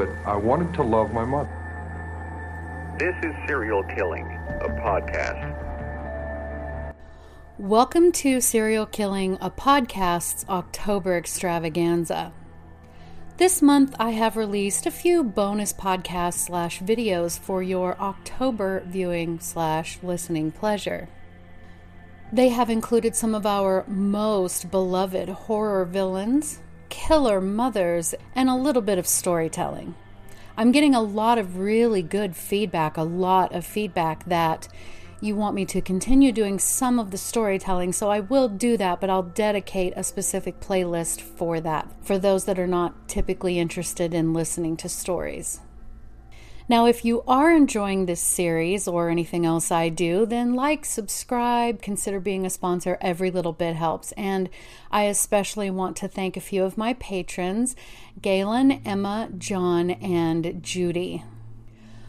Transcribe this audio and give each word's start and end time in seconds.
but 0.00 0.08
I 0.24 0.34
wanted 0.34 0.72
to 0.76 0.82
love 0.82 1.12
my 1.12 1.26
mother. 1.26 1.50
This 2.98 3.14
is 3.22 3.36
Serial 3.46 3.82
Killing, 3.82 4.24
a 4.62 4.68
podcast. 4.80 5.54
Welcome 7.58 8.10
to 8.12 8.40
Serial 8.40 8.86
Killing, 8.86 9.36
a 9.42 9.50
podcast's 9.50 10.46
October 10.48 11.18
extravaganza. 11.18 12.32
This 13.36 13.60
month, 13.60 13.94
I 13.98 14.12
have 14.12 14.38
released 14.38 14.86
a 14.86 14.90
few 14.90 15.22
bonus 15.22 15.74
podcasts 15.74 16.46
slash 16.46 16.80
videos 16.80 17.38
for 17.38 17.62
your 17.62 18.00
October 18.00 18.82
viewing 18.86 19.38
slash 19.38 19.98
listening 20.02 20.50
pleasure. 20.50 21.10
They 22.32 22.48
have 22.48 22.70
included 22.70 23.14
some 23.14 23.34
of 23.34 23.44
our 23.44 23.84
most 23.86 24.70
beloved 24.70 25.28
horror 25.28 25.84
villains, 25.84 26.60
killer 26.90 27.40
mothers, 27.40 28.14
and 28.34 28.50
a 28.50 28.54
little 28.54 28.82
bit 28.82 28.98
of 28.98 29.06
storytelling. 29.06 29.94
I'm 30.56 30.72
getting 30.72 30.94
a 30.94 31.00
lot 31.00 31.38
of 31.38 31.56
really 31.56 32.02
good 32.02 32.36
feedback, 32.36 32.98
a 32.98 33.02
lot 33.02 33.54
of 33.54 33.64
feedback 33.64 34.26
that 34.26 34.68
you 35.22 35.36
want 35.36 35.54
me 35.54 35.64
to 35.66 35.80
continue 35.80 36.32
doing 36.32 36.58
some 36.58 36.98
of 36.98 37.10
the 37.10 37.18
storytelling, 37.18 37.92
so 37.92 38.10
I 38.10 38.20
will 38.20 38.48
do 38.48 38.76
that, 38.76 39.00
but 39.00 39.10
I'll 39.10 39.22
dedicate 39.22 39.92
a 39.96 40.04
specific 40.04 40.60
playlist 40.60 41.20
for 41.20 41.60
that 41.60 41.88
for 42.02 42.18
those 42.18 42.44
that 42.46 42.58
are 42.58 42.66
not 42.66 43.08
typically 43.08 43.58
interested 43.58 44.14
in 44.14 44.32
listening 44.32 44.76
to 44.78 44.88
stories. 44.88 45.60
Now, 46.70 46.86
if 46.86 47.04
you 47.04 47.24
are 47.26 47.50
enjoying 47.50 48.06
this 48.06 48.20
series 48.20 48.86
or 48.86 49.08
anything 49.08 49.44
else 49.44 49.72
I 49.72 49.88
do, 49.88 50.24
then 50.24 50.54
like, 50.54 50.84
subscribe, 50.84 51.82
consider 51.82 52.20
being 52.20 52.46
a 52.46 52.50
sponsor. 52.50 52.96
Every 53.00 53.32
little 53.32 53.52
bit 53.52 53.74
helps. 53.74 54.12
And 54.12 54.48
I 54.88 55.06
especially 55.06 55.68
want 55.68 55.96
to 55.96 56.06
thank 56.06 56.36
a 56.36 56.40
few 56.40 56.62
of 56.62 56.78
my 56.78 56.94
patrons 56.94 57.74
Galen, 58.22 58.70
Emma, 58.84 59.30
John, 59.36 59.90
and 59.90 60.62
Judy. 60.62 61.24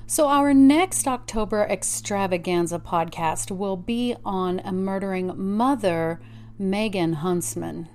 So, 0.05 0.27
our 0.27 0.53
next 0.53 1.07
October 1.07 1.63
extravaganza 1.63 2.77
podcast 2.77 3.49
will 3.49 3.77
be 3.77 4.15
on 4.23 4.59
a 4.59 4.71
murdering 4.71 5.33
mother, 5.35 6.21
Megan 6.59 7.13
Huntsman. 7.13 7.89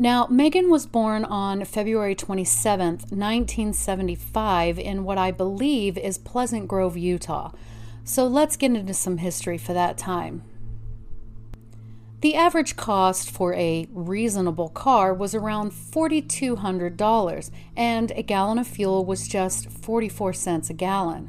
Now, 0.00 0.28
Megan 0.30 0.70
was 0.70 0.86
born 0.86 1.24
on 1.24 1.64
February 1.64 2.14
27th, 2.14 3.10
1975, 3.10 4.78
in 4.78 5.02
what 5.02 5.18
I 5.18 5.32
believe 5.32 5.98
is 5.98 6.18
Pleasant 6.18 6.68
Grove, 6.68 6.96
Utah. 6.96 7.50
So, 8.04 8.24
let's 8.28 8.56
get 8.56 8.70
into 8.70 8.94
some 8.94 9.18
history 9.18 9.58
for 9.58 9.72
that 9.72 9.98
time. 9.98 10.44
The 12.20 12.36
average 12.36 12.76
cost 12.76 13.28
for 13.28 13.54
a 13.54 13.88
reasonable 13.90 14.68
car 14.68 15.12
was 15.12 15.34
around 15.34 15.72
$4,200, 15.72 17.50
and 17.76 18.12
a 18.12 18.22
gallon 18.22 18.60
of 18.60 18.68
fuel 18.68 19.04
was 19.04 19.26
just 19.26 19.68
44 19.68 20.32
cents 20.32 20.70
a 20.70 20.74
gallon. 20.74 21.28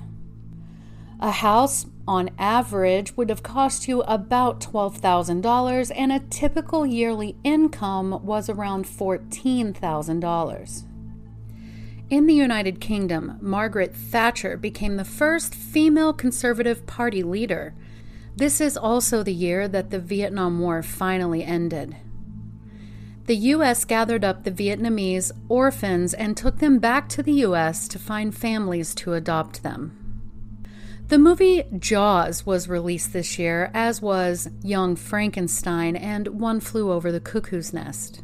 A 1.20 1.32
house, 1.32 1.88
on 2.10 2.32
average, 2.40 3.16
would 3.16 3.30
have 3.30 3.44
cost 3.44 3.88
you 3.88 4.02
about 4.02 4.60
$12,000, 4.60 5.92
and 5.96 6.12
a 6.12 6.20
typical 6.32 6.84
yearly 6.84 7.36
income 7.44 8.26
was 8.26 8.50
around 8.50 8.86
$14,000. 8.86 10.84
In 12.10 12.26
the 12.26 12.34
United 12.34 12.82
Kingdom, 12.82 13.38
Margaret 13.40 13.96
Thatcher 13.96 14.58
became 14.58 14.98
the 14.98 15.06
first 15.06 15.54
female 15.54 16.12
Conservative 16.12 16.88
Party 16.88 17.22
leader. 17.22 17.76
This 18.36 18.60
is 18.60 18.76
also 18.76 19.22
the 19.22 19.32
year 19.32 19.68
that 19.68 19.92
the 19.92 20.00
Vietnam 20.00 20.60
War 20.60 20.82
finally 20.82 21.44
ended. 21.44 21.96
The 23.28 23.36
U.S. 23.36 23.86
gathered 23.86 24.26
up 24.26 24.44
the 24.44 24.52
Vietnamese 24.52 25.32
orphans 25.48 26.16
and 26.16 26.36
took 26.36 26.58
them 26.58 26.80
back 26.80 27.08
to 27.10 27.22
the 27.22 27.34
U.S. 27.34 27.88
to 27.90 28.00
find 28.00 28.36
families 28.36 28.96
to 28.96 29.14
adopt 29.14 29.62
them. 29.62 30.09
The 31.10 31.18
movie 31.18 31.64
Jaws 31.80 32.46
was 32.46 32.70
released 32.70 33.14
this 33.14 33.40
year, 33.40 33.72
as 33.74 34.00
was 34.00 34.48
Young 34.62 34.96
Frankenstein 34.96 35.96
and 35.96 36.28
One 36.28 36.60
Flew 36.60 36.92
Over 36.92 37.12
the 37.12 37.20
Cuckoo's 37.20 37.74
Nest. 37.74 38.22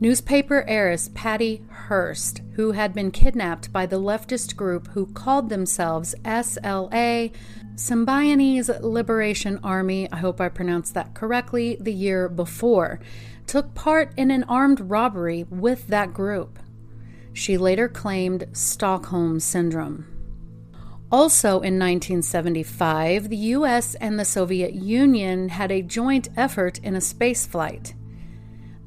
Newspaper 0.00 0.64
heiress 0.66 1.08
Patty 1.14 1.62
Hearst, 1.70 2.42
who 2.54 2.72
had 2.72 2.92
been 2.92 3.12
kidnapped 3.12 3.72
by 3.72 3.86
the 3.86 4.00
leftist 4.00 4.56
group 4.56 4.88
who 4.88 5.06
called 5.06 5.48
themselves 5.48 6.16
SLA, 6.24 7.30
Symbionese 7.76 8.82
Liberation 8.82 9.60
Army, 9.62 10.10
I 10.10 10.16
hope 10.16 10.40
I 10.40 10.48
pronounced 10.48 10.94
that 10.94 11.14
correctly, 11.14 11.76
the 11.80 11.92
year 11.92 12.28
before, 12.28 12.98
took 13.46 13.72
part 13.72 14.12
in 14.16 14.32
an 14.32 14.42
armed 14.48 14.80
robbery 14.80 15.44
with 15.48 15.86
that 15.86 16.12
group. 16.12 16.58
She 17.32 17.56
later 17.56 17.88
claimed 17.88 18.48
Stockholm 18.52 19.38
Syndrome. 19.38 20.15
Also 21.12 21.60
in 21.60 21.78
1975, 21.78 23.28
the 23.28 23.36
US 23.36 23.94
and 23.96 24.18
the 24.18 24.24
Soviet 24.24 24.74
Union 24.74 25.50
had 25.50 25.70
a 25.70 25.82
joint 25.82 26.28
effort 26.36 26.78
in 26.78 26.96
a 26.96 27.00
space 27.00 27.46
flight. 27.46 27.94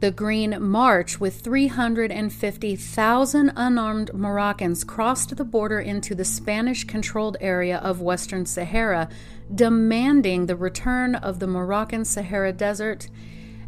The 0.02 0.12
Green 0.12 0.62
March, 0.62 1.19
with 1.19 1.41
350,000 1.41 3.52
unarmed 3.56 4.13
Moroccans, 4.13 4.85
crossed 4.85 5.35
the 5.35 5.44
border 5.44 5.80
into 5.80 6.16
the 6.16 6.25
Spanish 6.25 6.85
controlled 6.85 7.38
area 7.41 7.80
of 7.80 8.02
Western 8.02 8.46
Sahara, 8.46 9.09
demanding 9.53 10.46
the 10.46 10.56
return 10.56 11.16
of 11.16 11.40
the 11.40 11.47
Moroccan 11.47 12.06
Sahara 12.06 12.53
Desert. 12.53 13.09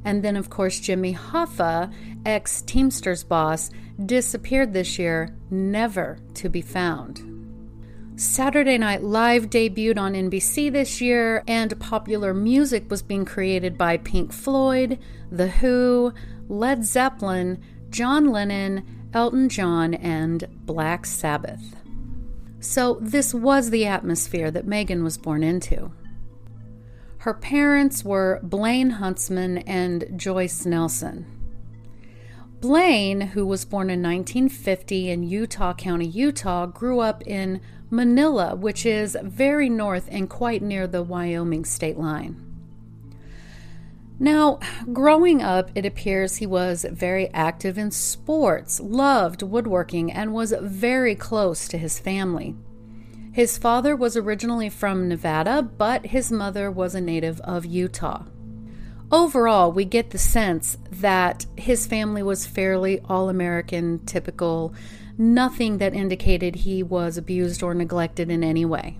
And 0.06 0.24
then, 0.24 0.38
of 0.38 0.50
course, 0.50 0.80
Jimmy 0.80 1.14
Hoffa, 1.14 1.94
ex 2.26 2.62
Teamsters 2.62 3.26
boss, 3.26 3.70
disappeared 4.06 4.74
this 4.74 4.98
year, 4.98 5.36
never 5.50 6.18
to 6.36 6.50
be 6.50 6.62
found. 6.62 7.31
Saturday 8.16 8.78
Night 8.78 9.04
Live 9.04 9.50
debuted 9.50 9.98
on 9.98 10.14
NBC 10.14 10.72
this 10.72 11.02
year, 11.02 11.44
and 11.48 11.80
popular 11.80 12.34
music 12.34 12.90
was 12.90 13.02
being 13.02 13.26
created 13.26 13.78
by 13.78 13.98
Pink 13.98 14.32
Floyd, 14.32 15.00
The 15.32 15.48
Who, 15.48 16.14
Led 16.48 16.84
Zeppelin, 16.84 17.64
John 17.90 18.30
Lennon, 18.30 19.10
Elton 19.14 19.50
John, 19.50 19.94
and 19.94 20.46
Black 20.66 21.06
Sabbath. 21.06 21.76
So, 22.60 23.00
this 23.02 23.34
was 23.34 23.70
the 23.70 23.88
atmosphere 23.88 24.52
that 24.52 24.68
Megan 24.68 25.04
was 25.04 25.18
born 25.18 25.42
into. 25.42 25.92
Her 27.20 27.34
parents 27.34 28.04
were 28.04 28.40
Blaine 28.44 28.92
Huntsman 28.92 29.60
and 29.60 30.06
Joyce 30.16 30.66
Nelson. 30.66 31.26
Blaine, 32.62 33.22
who 33.22 33.44
was 33.44 33.66
born 33.66 33.90
in 33.90 34.04
1950 34.04 35.10
in 35.10 35.24
Utah 35.24 35.74
County, 35.74 36.06
Utah, 36.06 36.68
grew 36.68 37.00
up 37.00 37.26
in 37.26 37.60
Manila, 37.90 38.56
which 38.56 38.86
is 38.86 39.18
very 39.24 39.68
north 39.68 40.08
and 40.12 40.30
quite 40.30 40.62
near 40.62 40.86
the 40.86 41.02
Wyoming 41.02 41.66
state 41.66 41.98
line. 41.98 42.40
Now, 44.20 44.60
growing 44.94 45.42
up, 45.42 45.72
it 45.74 45.88
appears 45.88 46.36
he 46.36 46.46
was 46.46 46.86
very 46.88 47.30
active 47.30 47.80
in 47.80 47.90
sports, 47.90 48.80
loved 48.80 49.42
woodworking, 49.42 50.12
and 50.12 50.32
was 50.32 50.54
very 50.62 51.16
close 51.16 51.68
to 51.68 51.80
his 51.80 51.98
family. 51.98 52.56
His 53.32 53.58
father 53.58 53.96
was 53.96 54.16
originally 54.16 54.70
from 54.70 55.08
Nevada, 55.08 55.64
but 55.64 56.06
his 56.06 56.32
mother 56.32 56.70
was 56.70 56.94
a 56.94 57.02
native 57.02 57.42
of 57.42 57.66
Utah. 57.66 58.26
Overall, 59.12 59.74
we 59.74 59.84
get 59.84 60.12
the 60.12 60.18
sense 60.18 60.78
that 60.90 61.46
his 61.58 61.86
family 61.86 62.24
was 62.24 62.48
fairly 62.48 63.02
all 63.10 63.28
American, 63.28 64.00
typical, 64.06 64.74
nothing 65.18 65.80
that 65.80 65.94
indicated 65.94 66.56
he 66.56 66.82
was 66.82 67.18
abused 67.18 67.62
or 67.62 67.74
neglected 67.74 68.32
in 68.32 68.42
any 68.42 68.64
way. 68.64 68.98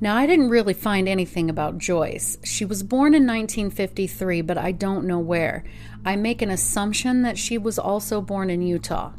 Now, 0.00 0.16
I 0.16 0.26
didn't 0.26 0.48
really 0.48 0.72
find 0.72 1.08
anything 1.08 1.50
about 1.50 1.78
Joyce. 1.78 2.38
She 2.42 2.64
was 2.64 2.82
born 2.82 3.14
in 3.14 3.26
1953, 3.26 4.40
but 4.40 4.56
I 4.56 4.72
don't 4.72 5.06
know 5.06 5.20
where. 5.20 5.62
I 6.04 6.16
make 6.16 6.40
an 6.40 6.50
assumption 6.50 7.22
that 7.22 7.38
she 7.38 7.58
was 7.58 7.78
also 7.78 8.20
born 8.20 8.48
in 8.48 8.62
Utah. 8.62 9.12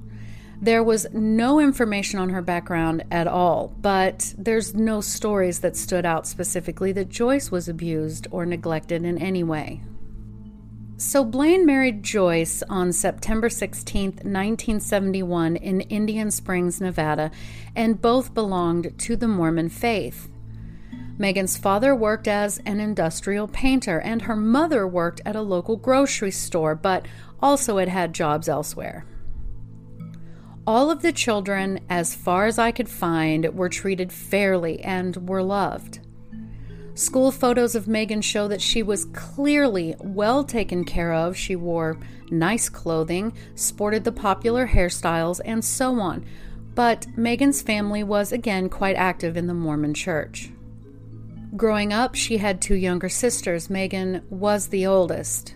There 0.63 0.81
was 0.81 1.07
no 1.11 1.59
information 1.59 2.19
on 2.19 2.29
her 2.29 2.41
background 2.41 3.03
at 3.11 3.27
all, 3.27 3.75
but 3.81 4.33
there's 4.37 4.73
no 4.73 5.01
stories 5.01 5.59
that 5.59 5.75
stood 5.75 6.05
out 6.05 6.25
specifically 6.25 6.93
that 6.93 7.09
Joyce 7.09 7.51
was 7.51 7.67
abused 7.67 8.27
or 8.31 8.45
neglected 8.45 9.03
in 9.03 9.17
any 9.17 9.43
way. 9.43 9.81
So 10.95 11.25
Blaine 11.25 11.65
married 11.65 12.01
Joyce 12.01 12.63
on 12.69 12.93
September 12.93 13.49
16, 13.49 14.05
1971, 14.05 15.57
in 15.57 15.81
Indian 15.81 16.31
Springs, 16.31 16.79
Nevada, 16.79 17.29
and 17.75 18.01
both 18.01 18.33
belonged 18.33 18.97
to 18.99 19.17
the 19.17 19.27
Mormon 19.27 19.67
faith. 19.67 20.29
Megan's 21.17 21.57
father 21.57 21.93
worked 21.93 22.29
as 22.29 22.59
an 22.59 22.79
industrial 22.79 23.49
painter, 23.49 23.99
and 23.99 24.21
her 24.21 24.37
mother 24.37 24.87
worked 24.87 25.19
at 25.25 25.35
a 25.35 25.41
local 25.41 25.75
grocery 25.75 26.31
store, 26.31 26.73
but 26.73 27.05
also 27.41 27.79
had 27.79 27.89
had 27.89 28.13
jobs 28.13 28.47
elsewhere. 28.47 29.05
All 30.65 30.89
of 30.89 31.01
the 31.01 31.11
children, 31.11 31.81
as 31.89 32.15
far 32.15 32.45
as 32.45 32.57
I 32.57 32.71
could 32.71 32.87
find, 32.87 33.53
were 33.53 33.67
treated 33.67 34.13
fairly 34.13 34.79
and 34.81 35.27
were 35.27 35.43
loved. 35.43 35.99
School 36.95 37.31
photos 37.31 37.75
of 37.75 37.87
Megan 37.87 38.21
show 38.21 38.47
that 38.47 38.61
she 38.61 38.81
was 38.81 39.05
clearly 39.13 39.95
well 39.99 40.43
taken 40.43 40.85
care 40.85 41.11
of. 41.11 41.35
She 41.35 41.55
wore 41.55 41.97
nice 42.31 42.69
clothing, 42.69 43.33
sported 43.55 44.05
the 44.05 44.11
popular 44.13 44.67
hairstyles, 44.67 45.41
and 45.43 45.65
so 45.65 45.99
on. 45.99 46.23
But 46.75 47.07
Megan's 47.17 47.61
family 47.61 48.03
was 48.03 48.31
again 48.31 48.69
quite 48.69 48.95
active 48.95 49.35
in 49.35 49.47
the 49.47 49.53
Mormon 49.53 49.93
church. 49.93 50.49
Growing 51.57 51.91
up, 51.91 52.15
she 52.15 52.37
had 52.37 52.61
two 52.61 52.75
younger 52.75 53.09
sisters. 53.09 53.69
Megan 53.69 54.23
was 54.29 54.67
the 54.67 54.85
oldest. 54.85 55.55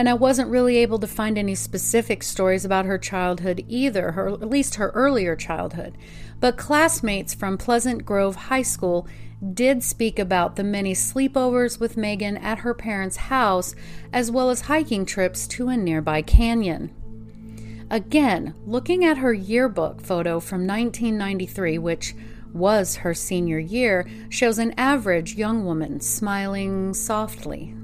And 0.00 0.08
I 0.08 0.14
wasn't 0.14 0.48
really 0.48 0.78
able 0.78 0.98
to 1.00 1.06
find 1.06 1.36
any 1.36 1.54
specific 1.54 2.22
stories 2.22 2.64
about 2.64 2.86
her 2.86 2.96
childhood 2.96 3.66
either, 3.68 4.12
her, 4.12 4.28
at 4.30 4.48
least 4.48 4.76
her 4.76 4.88
earlier 4.92 5.36
childhood. 5.36 5.98
But 6.40 6.56
classmates 6.56 7.34
from 7.34 7.58
Pleasant 7.58 8.06
Grove 8.06 8.34
High 8.34 8.62
School 8.62 9.06
did 9.52 9.82
speak 9.82 10.18
about 10.18 10.56
the 10.56 10.64
many 10.64 10.94
sleepovers 10.94 11.78
with 11.78 11.98
Megan 11.98 12.38
at 12.38 12.60
her 12.60 12.72
parents' 12.72 13.28
house, 13.28 13.74
as 14.10 14.30
well 14.30 14.48
as 14.48 14.62
hiking 14.62 15.04
trips 15.04 15.46
to 15.48 15.68
a 15.68 15.76
nearby 15.76 16.22
canyon. 16.22 17.86
Again, 17.90 18.54
looking 18.64 19.04
at 19.04 19.18
her 19.18 19.34
yearbook 19.34 20.00
photo 20.00 20.40
from 20.40 20.66
1993, 20.66 21.76
which 21.76 22.14
was 22.54 22.96
her 22.96 23.12
senior 23.12 23.58
year, 23.58 24.08
shows 24.30 24.58
an 24.58 24.72
average 24.78 25.34
young 25.34 25.66
woman 25.66 26.00
smiling 26.00 26.94
softly. 26.94 27.74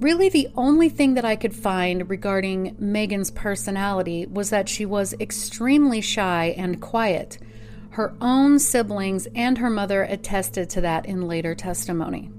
Really, 0.00 0.30
the 0.30 0.48
only 0.56 0.88
thing 0.88 1.12
that 1.14 1.26
I 1.26 1.36
could 1.36 1.54
find 1.54 2.08
regarding 2.08 2.74
Megan's 2.78 3.30
personality 3.30 4.24
was 4.24 4.48
that 4.48 4.66
she 4.66 4.86
was 4.86 5.12
extremely 5.20 6.00
shy 6.00 6.54
and 6.56 6.80
quiet. 6.80 7.36
Her 7.90 8.14
own 8.18 8.58
siblings 8.58 9.28
and 9.34 9.58
her 9.58 9.68
mother 9.68 10.02
attested 10.02 10.70
to 10.70 10.80
that 10.80 11.04
in 11.04 11.28
later 11.28 11.54
testimony. 11.54 12.30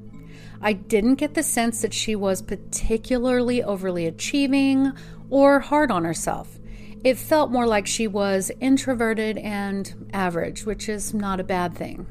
I 0.59 0.73
didn't 0.73 1.15
get 1.15 1.35
the 1.35 1.43
sense 1.43 1.83
that 1.83 1.93
she 1.93 2.15
was 2.15 2.41
particularly 2.41 3.61
overly 3.61 4.07
achieving 4.07 4.91
or 5.29 5.59
hard 5.59 5.91
on 5.91 6.03
herself. 6.03 6.57
It 7.03 7.19
felt 7.19 7.51
more 7.51 7.67
like 7.67 7.85
she 7.85 8.07
was 8.07 8.51
introverted 8.59 9.37
and 9.37 10.09
average, 10.13 10.65
which 10.65 10.89
is 10.89 11.13
not 11.13 11.39
a 11.39 11.43
bad 11.43 11.75
thing. 11.75 12.07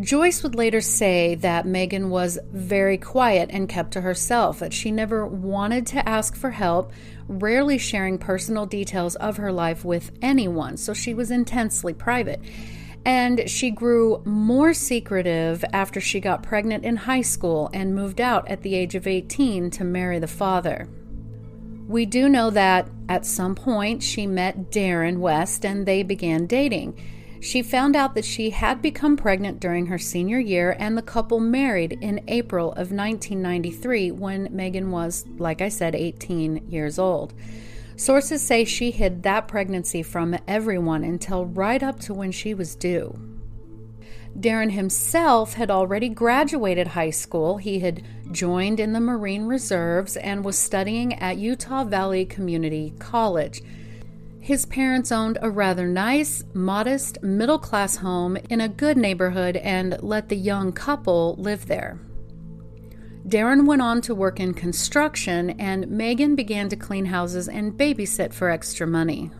Joyce 0.00 0.42
would 0.42 0.54
later 0.54 0.82
say 0.82 1.36
that 1.36 1.64
Megan 1.64 2.10
was 2.10 2.38
very 2.52 2.98
quiet 2.98 3.48
and 3.50 3.66
kept 3.66 3.92
to 3.92 4.02
herself, 4.02 4.58
that 4.58 4.74
she 4.74 4.90
never 4.90 5.26
wanted 5.26 5.86
to 5.88 6.06
ask 6.06 6.36
for 6.36 6.50
help, 6.50 6.92
rarely 7.28 7.78
sharing 7.78 8.18
personal 8.18 8.66
details 8.66 9.16
of 9.16 9.38
her 9.38 9.50
life 9.50 9.86
with 9.86 10.10
anyone, 10.20 10.76
so 10.76 10.92
she 10.92 11.14
was 11.14 11.30
intensely 11.30 11.94
private. 11.94 12.42
And 13.06 13.48
she 13.48 13.70
grew 13.70 14.20
more 14.26 14.74
secretive 14.74 15.64
after 15.72 16.00
she 16.00 16.20
got 16.20 16.42
pregnant 16.42 16.84
in 16.84 16.96
high 16.96 17.22
school 17.22 17.70
and 17.72 17.94
moved 17.94 18.20
out 18.20 18.46
at 18.48 18.60
the 18.60 18.74
age 18.74 18.94
of 18.94 19.06
18 19.06 19.70
to 19.70 19.84
marry 19.84 20.18
the 20.18 20.26
father. 20.26 20.88
We 21.88 22.04
do 22.04 22.28
know 22.28 22.50
that 22.50 22.90
at 23.08 23.24
some 23.24 23.54
point 23.54 24.02
she 24.02 24.26
met 24.26 24.70
Darren 24.70 25.18
West 25.18 25.64
and 25.64 25.86
they 25.86 26.02
began 26.02 26.46
dating. 26.46 26.98
She 27.40 27.62
found 27.62 27.94
out 27.94 28.14
that 28.14 28.24
she 28.24 28.50
had 28.50 28.80
become 28.82 29.16
pregnant 29.16 29.60
during 29.60 29.86
her 29.86 29.98
senior 29.98 30.38
year, 30.38 30.74
and 30.78 30.96
the 30.96 31.02
couple 31.02 31.38
married 31.38 31.98
in 32.00 32.24
April 32.28 32.72
of 32.72 32.90
1993 32.92 34.10
when 34.10 34.48
Megan 34.50 34.90
was, 34.90 35.24
like 35.38 35.60
I 35.60 35.68
said, 35.68 35.94
18 35.94 36.68
years 36.70 36.98
old. 36.98 37.34
Sources 37.96 38.42
say 38.42 38.64
she 38.64 38.90
hid 38.90 39.22
that 39.22 39.48
pregnancy 39.48 40.02
from 40.02 40.36
everyone 40.46 41.02
until 41.02 41.46
right 41.46 41.82
up 41.82 41.98
to 42.00 42.14
when 42.14 42.30
she 42.30 42.52
was 42.52 42.76
due. 42.76 43.18
Darren 44.38 44.72
himself 44.72 45.54
had 45.54 45.70
already 45.70 46.10
graduated 46.10 46.88
high 46.88 47.10
school. 47.10 47.56
He 47.56 47.78
had 47.78 48.02
joined 48.30 48.80
in 48.80 48.92
the 48.92 49.00
Marine 49.00 49.44
Reserves 49.46 50.16
and 50.18 50.44
was 50.44 50.58
studying 50.58 51.14
at 51.14 51.38
Utah 51.38 51.84
Valley 51.84 52.26
Community 52.26 52.92
College. 52.98 53.62
His 54.46 54.64
parents 54.64 55.10
owned 55.10 55.38
a 55.42 55.50
rather 55.50 55.88
nice, 55.88 56.44
modest, 56.54 57.20
middle 57.20 57.58
class 57.58 57.96
home 57.96 58.36
in 58.48 58.60
a 58.60 58.68
good 58.68 58.96
neighborhood 58.96 59.56
and 59.56 60.00
let 60.00 60.28
the 60.28 60.36
young 60.36 60.70
couple 60.70 61.34
live 61.36 61.66
there. 61.66 61.98
Darren 63.26 63.66
went 63.66 63.82
on 63.82 64.00
to 64.02 64.14
work 64.14 64.38
in 64.38 64.54
construction, 64.54 65.50
and 65.58 65.90
Megan 65.90 66.36
began 66.36 66.68
to 66.68 66.76
clean 66.76 67.06
houses 67.06 67.48
and 67.48 67.72
babysit 67.72 68.32
for 68.32 68.48
extra 68.48 68.86
money. 68.86 69.32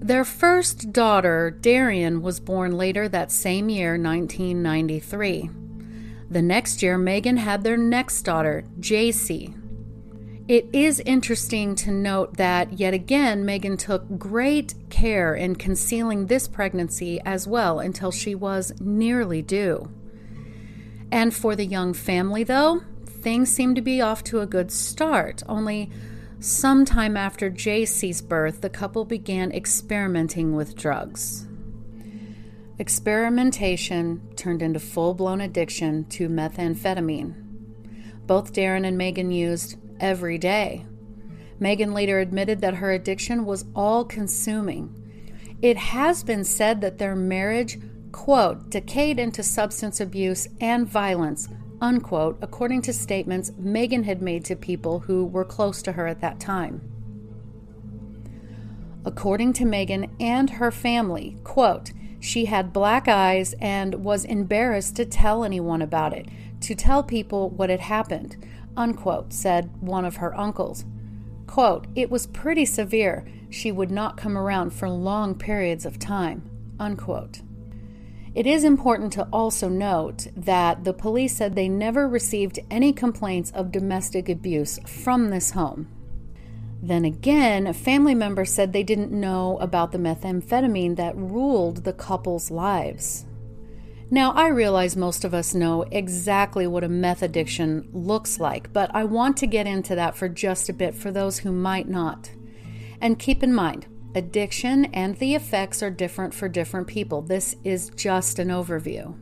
Their 0.00 0.26
first 0.26 0.92
daughter, 0.92 1.50
Darian, 1.50 2.20
was 2.20 2.40
born 2.40 2.72
later 2.72 3.08
that 3.08 3.32
same 3.32 3.70
year, 3.70 3.92
1993. 3.92 5.48
The 6.28 6.42
next 6.42 6.82
year, 6.82 6.98
Megan 6.98 7.38
had 7.38 7.64
their 7.64 7.78
next 7.78 8.20
daughter, 8.20 8.64
JC. 8.80 9.57
It 10.48 10.68
is 10.72 11.00
interesting 11.00 11.74
to 11.76 11.90
note 11.90 12.38
that, 12.38 12.80
yet 12.80 12.94
again, 12.94 13.44
Megan 13.44 13.76
took 13.76 14.18
great 14.18 14.74
care 14.88 15.34
in 15.34 15.56
concealing 15.56 16.26
this 16.26 16.48
pregnancy 16.48 17.20
as 17.24 17.46
well 17.46 17.78
until 17.78 18.10
she 18.10 18.34
was 18.34 18.72
nearly 18.80 19.42
due. 19.42 19.90
And 21.12 21.34
for 21.34 21.54
the 21.54 21.66
young 21.66 21.92
family, 21.92 22.44
though, 22.44 22.82
things 23.06 23.50
seemed 23.52 23.76
to 23.76 23.82
be 23.82 24.00
off 24.00 24.24
to 24.24 24.40
a 24.40 24.46
good 24.46 24.72
start, 24.72 25.42
only 25.46 25.90
Sometime 26.40 27.16
after 27.16 27.50
JC's 27.50 28.22
birth, 28.22 28.60
the 28.60 28.70
couple 28.70 29.04
began 29.04 29.50
experimenting 29.50 30.54
with 30.54 30.76
drugs. 30.76 31.46
Experimentation 32.78 34.22
turned 34.36 34.62
into 34.62 34.78
full 34.78 35.14
blown 35.14 35.40
addiction 35.40 36.04
to 36.04 36.28
methamphetamine. 36.28 37.34
Both 38.28 38.52
Darren 38.52 38.86
and 38.86 38.96
Megan 38.96 39.32
used 39.32 39.78
every 40.00 40.38
day. 40.38 40.86
Megan 41.58 41.92
later 41.92 42.20
admitted 42.20 42.60
that 42.60 42.74
her 42.74 42.92
addiction 42.92 43.44
was 43.44 43.64
all 43.74 44.04
consuming. 44.04 44.94
It 45.60 45.76
has 45.76 46.22
been 46.22 46.44
said 46.44 46.80
that 46.82 46.98
their 46.98 47.16
marriage, 47.16 47.78
quote, 48.12 48.70
decayed 48.70 49.18
into 49.18 49.42
substance 49.42 50.00
abuse 50.00 50.48
and 50.60 50.86
violence 50.86 51.48
unquote, 51.80 52.38
according 52.42 52.82
to 52.82 52.92
statements 52.92 53.52
Megan 53.56 54.04
had 54.04 54.22
made 54.22 54.44
to 54.46 54.56
people 54.56 55.00
who 55.00 55.24
were 55.24 55.44
close 55.44 55.82
to 55.82 55.92
her 55.92 56.06
at 56.06 56.20
that 56.20 56.40
time. 56.40 56.82
According 59.04 59.54
to 59.54 59.64
Megan 59.64 60.10
and 60.20 60.50
her 60.50 60.70
family, 60.70 61.36
quote, 61.44 61.92
she 62.20 62.46
had 62.46 62.72
black 62.72 63.06
eyes 63.06 63.54
and 63.60 64.04
was 64.04 64.24
embarrassed 64.24 64.96
to 64.96 65.04
tell 65.04 65.44
anyone 65.44 65.80
about 65.80 66.12
it, 66.12 66.26
to 66.60 66.74
tell 66.74 67.02
people 67.02 67.48
what 67.50 67.70
had 67.70 67.80
happened, 67.80 68.36
unquote, 68.78 69.32
said 69.32 69.70
one 69.80 70.06
of 70.06 70.16
her 70.16 70.34
uncles. 70.38 70.86
Quote, 71.46 71.86
it 71.94 72.10
was 72.10 72.26
pretty 72.26 72.64
severe. 72.64 73.26
She 73.50 73.72
would 73.72 73.90
not 73.90 74.16
come 74.16 74.38
around 74.38 74.70
for 74.70 74.88
long 74.88 75.34
periods 75.34 75.84
of 75.84 75.98
time, 75.98 76.48
unquote. 76.78 77.40
It 78.34 78.46
is 78.46 78.62
important 78.62 79.12
to 79.14 79.26
also 79.32 79.68
note 79.68 80.28
that 80.36 80.84
the 80.84 80.92
police 80.92 81.36
said 81.36 81.54
they 81.54 81.68
never 81.68 82.06
received 82.06 82.60
any 82.70 82.92
complaints 82.92 83.50
of 83.50 83.72
domestic 83.72 84.28
abuse 84.28 84.78
from 84.86 85.30
this 85.30 85.50
home. 85.50 85.88
Then 86.80 87.04
again, 87.04 87.66
a 87.66 87.74
family 87.74 88.14
member 88.14 88.44
said 88.44 88.72
they 88.72 88.84
didn't 88.84 89.10
know 89.10 89.58
about 89.58 89.90
the 89.90 89.98
methamphetamine 89.98 90.96
that 90.96 91.16
ruled 91.16 91.82
the 91.82 91.92
couple's 91.92 92.50
lives. 92.50 93.24
Now, 94.10 94.32
I 94.32 94.48
realize 94.48 94.96
most 94.96 95.24
of 95.24 95.34
us 95.34 95.54
know 95.54 95.82
exactly 95.90 96.66
what 96.66 96.84
a 96.84 96.88
meth 96.88 97.22
addiction 97.22 97.88
looks 97.92 98.40
like, 98.40 98.72
but 98.72 98.90
I 98.94 99.04
want 99.04 99.36
to 99.38 99.46
get 99.46 99.66
into 99.66 99.94
that 99.96 100.16
for 100.16 100.28
just 100.28 100.68
a 100.68 100.72
bit 100.72 100.94
for 100.94 101.10
those 101.10 101.38
who 101.38 101.52
might 101.52 101.88
not. 101.88 102.30
And 103.00 103.18
keep 103.18 103.42
in 103.42 103.54
mind, 103.54 103.86
Addiction 104.14 104.86
and 104.86 105.16
the 105.18 105.34
effects 105.34 105.82
are 105.82 105.90
different 105.90 106.32
for 106.32 106.48
different 106.48 106.86
people. 106.86 107.22
This 107.22 107.54
is 107.62 107.90
just 107.90 108.38
an 108.38 108.48
overview. 108.48 109.14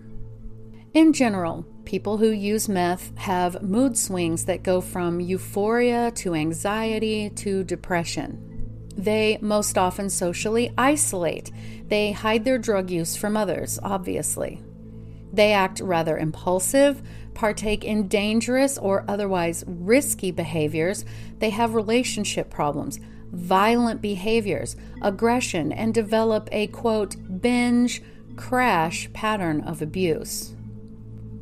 In 0.94 1.12
general, 1.12 1.66
people 1.84 2.16
who 2.16 2.30
use 2.30 2.68
meth 2.68 3.16
have 3.18 3.62
mood 3.62 3.98
swings 3.98 4.44
that 4.46 4.62
go 4.62 4.80
from 4.80 5.20
euphoria 5.20 6.12
to 6.12 6.34
anxiety 6.34 7.28
to 7.30 7.64
depression. 7.64 8.42
They 8.96 9.38
most 9.42 9.76
often 9.76 10.08
socially 10.08 10.72
isolate. 10.78 11.50
They 11.88 12.12
hide 12.12 12.44
their 12.44 12.56
drug 12.56 12.88
use 12.88 13.16
from 13.16 13.36
others, 13.36 13.78
obviously. 13.82 14.62
They 15.36 15.52
act 15.52 15.80
rather 15.80 16.16
impulsive, 16.16 17.02
partake 17.34 17.84
in 17.84 18.08
dangerous 18.08 18.78
or 18.78 19.04
otherwise 19.06 19.64
risky 19.66 20.30
behaviors. 20.30 21.04
They 21.40 21.50
have 21.50 21.74
relationship 21.74 22.48
problems, 22.48 22.98
violent 23.30 24.00
behaviors, 24.00 24.76
aggression, 25.02 25.72
and 25.72 25.92
develop 25.92 26.48
a 26.52 26.68
quote, 26.68 27.16
binge, 27.42 28.02
crash 28.36 29.12
pattern 29.12 29.60
of 29.60 29.82
abuse. 29.82 30.54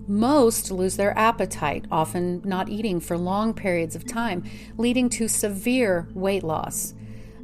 Most 0.08 0.72
lose 0.72 0.96
their 0.96 1.16
appetite, 1.16 1.86
often 1.90 2.42
not 2.44 2.68
eating 2.68 2.98
for 2.98 3.16
long 3.16 3.54
periods 3.54 3.94
of 3.94 4.04
time, 4.04 4.42
leading 4.76 5.08
to 5.10 5.28
severe 5.28 6.08
weight 6.12 6.42
loss. 6.42 6.94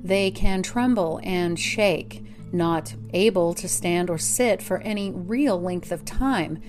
They 0.02 0.32
can 0.32 0.64
tremble 0.64 1.20
and 1.22 1.58
shake, 1.58 2.24
not 2.52 2.94
able 3.12 3.54
to 3.54 3.68
stand 3.68 4.10
or 4.10 4.18
sit 4.18 4.62
for 4.62 4.78
any 4.78 5.10
real 5.10 5.60
length 5.60 5.92
of 5.92 6.04
time. 6.04 6.60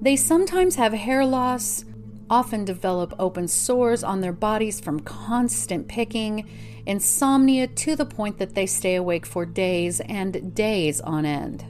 They 0.00 0.16
sometimes 0.16 0.76
have 0.76 0.92
hair 0.92 1.24
loss, 1.24 1.84
often 2.28 2.64
develop 2.64 3.14
open 3.18 3.48
sores 3.48 4.02
on 4.02 4.20
their 4.20 4.32
bodies 4.32 4.80
from 4.80 5.00
constant 5.00 5.88
picking, 5.88 6.48
insomnia 6.86 7.66
to 7.66 7.96
the 7.96 8.06
point 8.06 8.38
that 8.38 8.54
they 8.54 8.66
stay 8.66 8.94
awake 8.94 9.26
for 9.26 9.46
days 9.46 10.00
and 10.00 10.54
days 10.54 11.00
on 11.00 11.24
end. 11.24 11.64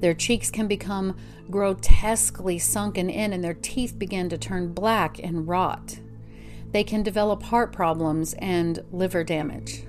Their 0.00 0.14
cheeks 0.14 0.50
can 0.50 0.66
become 0.66 1.16
grotesquely 1.50 2.58
sunken 2.58 3.08
in 3.08 3.32
and 3.32 3.44
their 3.44 3.54
teeth 3.54 3.98
begin 3.98 4.28
to 4.30 4.38
turn 4.38 4.72
black 4.72 5.18
and 5.22 5.46
rot. 5.46 6.00
They 6.72 6.82
can 6.82 7.02
develop 7.02 7.42
heart 7.44 7.72
problems 7.72 8.34
and 8.34 8.82
liver 8.90 9.22
damage. 9.22 9.84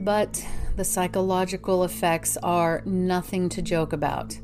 But 0.00 0.44
the 0.76 0.84
psychological 0.84 1.84
effects 1.84 2.36
are 2.42 2.82
nothing 2.84 3.48
to 3.50 3.62
joke 3.62 3.92
about. 3.92 4.38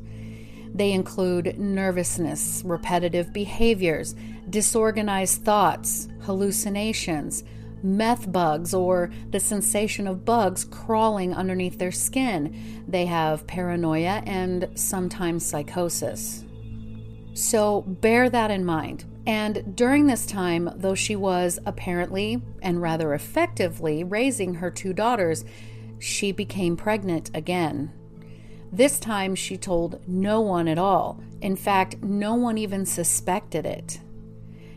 They 0.73 0.93
include 0.93 1.59
nervousness, 1.59 2.63
repetitive 2.65 3.33
behaviors, 3.33 4.15
disorganized 4.49 5.43
thoughts, 5.43 6.07
hallucinations, 6.21 7.43
meth 7.83 8.31
bugs 8.31 8.73
or 8.73 9.11
the 9.31 9.39
sensation 9.39 10.07
of 10.07 10.23
bugs 10.23 10.63
crawling 10.63 11.33
underneath 11.33 11.77
their 11.77 11.91
skin. 11.91 12.83
They 12.87 13.05
have 13.07 13.47
paranoia 13.47 14.23
and 14.25 14.69
sometimes 14.75 15.45
psychosis. 15.45 16.45
So 17.33 17.81
bear 17.81 18.29
that 18.29 18.51
in 18.51 18.65
mind. 18.65 19.05
And 19.25 19.75
during 19.75 20.07
this 20.07 20.25
time, 20.25 20.69
though 20.75 20.95
she 20.95 21.15
was 21.15 21.59
apparently 21.65 22.41
and 22.61 22.81
rather 22.81 23.13
effectively 23.13 24.03
raising 24.03 24.55
her 24.55 24.71
two 24.71 24.93
daughters, 24.93 25.45
she 25.99 26.31
became 26.31 26.75
pregnant 26.75 27.29
again. 27.33 27.91
This 28.71 28.99
time 28.99 29.35
she 29.35 29.57
told 29.57 30.01
no 30.07 30.41
one 30.41 30.67
at 30.67 30.79
all. 30.79 31.19
In 31.41 31.55
fact, 31.55 32.01
no 32.01 32.35
one 32.35 32.57
even 32.57 32.85
suspected 32.85 33.65
it. 33.65 33.99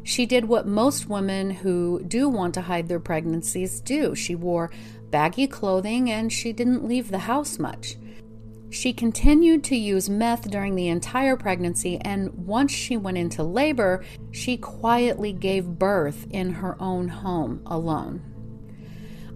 She 0.02 0.26
did 0.26 0.44
what 0.44 0.66
most 0.66 1.08
women 1.08 1.50
who 1.50 2.02
do 2.06 2.28
want 2.28 2.52
to 2.54 2.62
hide 2.62 2.88
their 2.88 3.00
pregnancies 3.00 3.80
do. 3.80 4.14
She 4.14 4.34
wore 4.34 4.70
baggy 5.10 5.46
clothing 5.46 6.10
and 6.10 6.30
she 6.30 6.52
didn't 6.52 6.86
leave 6.86 7.10
the 7.10 7.20
house 7.20 7.58
much. 7.58 7.96
She 8.74 8.92
continued 8.92 9.62
to 9.64 9.76
use 9.76 10.10
meth 10.10 10.50
during 10.50 10.74
the 10.74 10.88
entire 10.88 11.36
pregnancy, 11.36 11.96
and 12.00 12.34
once 12.34 12.72
she 12.72 12.96
went 12.96 13.16
into 13.16 13.44
labor, 13.44 14.04
she 14.32 14.56
quietly 14.56 15.32
gave 15.32 15.78
birth 15.78 16.26
in 16.30 16.54
her 16.54 16.76
own 16.82 17.06
home 17.06 17.62
alone. 17.66 18.20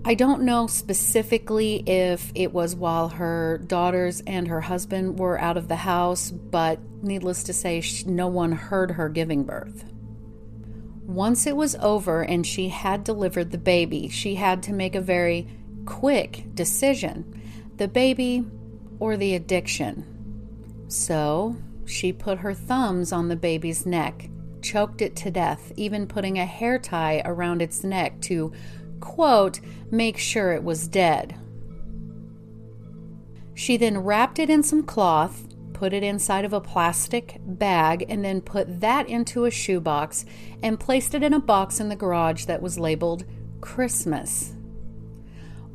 I 0.04 0.14
don't 0.14 0.42
know 0.42 0.66
specifically 0.66 1.84
if 1.86 2.32
it 2.34 2.52
was 2.52 2.74
while 2.74 3.10
her 3.10 3.58
daughters 3.64 4.24
and 4.26 4.48
her 4.48 4.60
husband 4.60 5.20
were 5.20 5.40
out 5.40 5.56
of 5.56 5.68
the 5.68 5.76
house, 5.76 6.32
but 6.32 6.80
needless 7.00 7.44
to 7.44 7.52
say, 7.52 7.80
no 8.06 8.26
one 8.26 8.50
heard 8.50 8.90
her 8.90 9.08
giving 9.08 9.44
birth. 9.44 9.84
Once 11.06 11.46
it 11.46 11.54
was 11.54 11.76
over 11.76 12.22
and 12.22 12.44
she 12.44 12.70
had 12.70 13.04
delivered 13.04 13.52
the 13.52 13.58
baby, 13.58 14.08
she 14.08 14.34
had 14.34 14.64
to 14.64 14.72
make 14.72 14.96
a 14.96 15.00
very 15.00 15.46
quick 15.86 16.42
decision 16.56 17.40
the 17.76 17.86
baby 17.86 18.44
or 19.00 19.16
the 19.16 19.34
addiction. 19.34 20.04
So 20.88 21.56
she 21.86 22.12
put 22.12 22.38
her 22.38 22.54
thumbs 22.54 23.12
on 23.12 23.28
the 23.28 23.36
baby's 23.36 23.86
neck, 23.86 24.28
choked 24.62 25.02
it 25.02 25.16
to 25.16 25.30
death, 25.30 25.72
even 25.76 26.06
putting 26.06 26.38
a 26.38 26.46
hair 26.46 26.78
tie 26.78 27.22
around 27.24 27.62
its 27.62 27.84
neck 27.84 28.20
to, 28.22 28.52
quote, 29.00 29.60
make 29.90 30.18
sure 30.18 30.52
it 30.52 30.64
was 30.64 30.88
dead. 30.88 31.34
She 33.54 33.76
then 33.76 33.98
wrapped 33.98 34.38
it 34.38 34.50
in 34.50 34.62
some 34.62 34.84
cloth, 34.84 35.48
put 35.72 35.92
it 35.92 36.02
inside 36.02 36.44
of 36.44 36.52
a 36.52 36.60
plastic 36.60 37.38
bag, 37.44 38.04
and 38.08 38.24
then 38.24 38.40
put 38.40 38.80
that 38.80 39.08
into 39.08 39.44
a 39.44 39.50
shoebox 39.50 40.24
and 40.62 40.78
placed 40.78 41.14
it 41.14 41.22
in 41.22 41.34
a 41.34 41.40
box 41.40 41.80
in 41.80 41.88
the 41.88 41.96
garage 41.96 42.44
that 42.44 42.62
was 42.62 42.78
labeled 42.78 43.24
Christmas. 43.60 44.54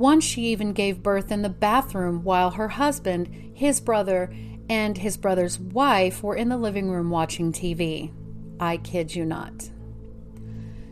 Once 0.03 0.25
she 0.25 0.47
even 0.47 0.73
gave 0.73 1.01
birth 1.01 1.31
in 1.31 1.43
the 1.43 1.49
bathroom 1.49 2.25
while 2.25 2.51
her 2.51 2.67
husband, 2.67 3.53
his 3.53 3.79
brother, 3.79 4.29
and 4.67 4.97
his 4.97 5.15
brother's 5.15 5.57
wife 5.57 6.21
were 6.21 6.35
in 6.35 6.49
the 6.49 6.57
living 6.57 6.91
room 6.91 7.09
watching 7.09 7.53
TV. 7.53 8.11
I 8.59 8.75
kid 8.75 9.15
you 9.15 9.23
not. 9.23 9.69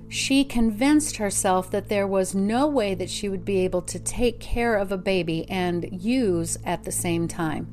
She 0.07 0.45
convinced 0.45 1.17
herself 1.17 1.69
that 1.71 1.89
there 1.89 2.07
was 2.07 2.33
no 2.33 2.69
way 2.69 2.95
that 2.95 3.09
she 3.09 3.27
would 3.27 3.43
be 3.43 3.59
able 3.65 3.81
to 3.81 3.99
take 3.99 4.39
care 4.39 4.77
of 4.77 4.93
a 4.93 4.97
baby 4.97 5.45
and 5.49 5.89
use 5.91 6.57
at 6.65 6.85
the 6.85 6.91
same 6.93 7.27
time. 7.27 7.69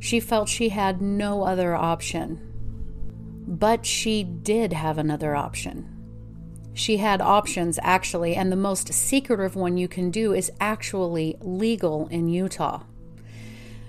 She 0.00 0.20
felt 0.20 0.48
she 0.48 0.70
had 0.70 1.02
no 1.02 1.42
other 1.42 1.76
option. 1.76 2.40
But 3.46 3.84
she 3.84 4.24
did 4.24 4.72
have 4.72 4.96
another 4.96 5.36
option. 5.36 5.97
She 6.78 6.98
had 6.98 7.20
options, 7.20 7.80
actually, 7.82 8.36
and 8.36 8.52
the 8.52 8.56
most 8.56 8.94
secretive 8.94 9.56
one 9.56 9.76
you 9.76 9.88
can 9.88 10.12
do 10.12 10.32
is 10.32 10.52
actually 10.60 11.36
legal 11.40 12.06
in 12.06 12.28
Utah. 12.28 12.84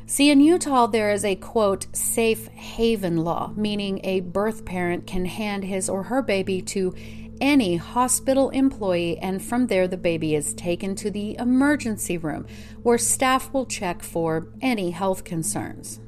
See, 0.08 0.31
in 0.31 0.41
Utah, 0.41 0.88
there 0.88 1.12
is 1.12 1.24
a 1.24 1.36
quote, 1.36 1.86
safe 1.93 2.48
haven 2.48 3.17
law, 3.17 3.53
meaning 3.55 4.01
a 4.03 4.22
birth 4.22 4.65
parent 4.65 5.05
can 5.05 5.25
hand 5.25 5.65
his 5.65 5.88
or 5.88 6.01
her 6.01 6.24
baby 6.24 6.63
to 6.63 6.96
any 7.39 7.75
hospital 7.75 8.50
employee, 8.50 9.19
and 9.19 9.39
from 9.39 9.67
there, 9.67 9.88
the 9.88 9.96
baby 9.96 10.34
is 10.34 10.55
taken 10.55 10.96
to 10.96 11.12
the 11.12 11.38
emergency 11.38 12.17
room 12.17 12.48
where 12.81 12.98
staff 12.98 13.53
will 13.53 13.67
check 13.67 14.01
for 14.01 14.48
any 14.62 14.89
health 14.89 15.24
concerns. 15.24 16.00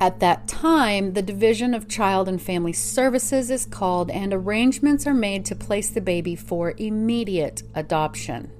At 0.00 0.20
that 0.20 0.48
time, 0.48 1.12
the 1.12 1.22
Division 1.22 1.72
of 1.72 1.88
Child 1.88 2.28
and 2.28 2.42
Family 2.42 2.72
Services 2.72 3.50
is 3.50 3.64
called, 3.64 4.10
and 4.10 4.34
arrangements 4.34 5.06
are 5.06 5.14
made 5.14 5.44
to 5.46 5.54
place 5.54 5.90
the 5.90 6.00
baby 6.00 6.34
for 6.34 6.74
immediate 6.76 7.62
adoption. 7.74 8.50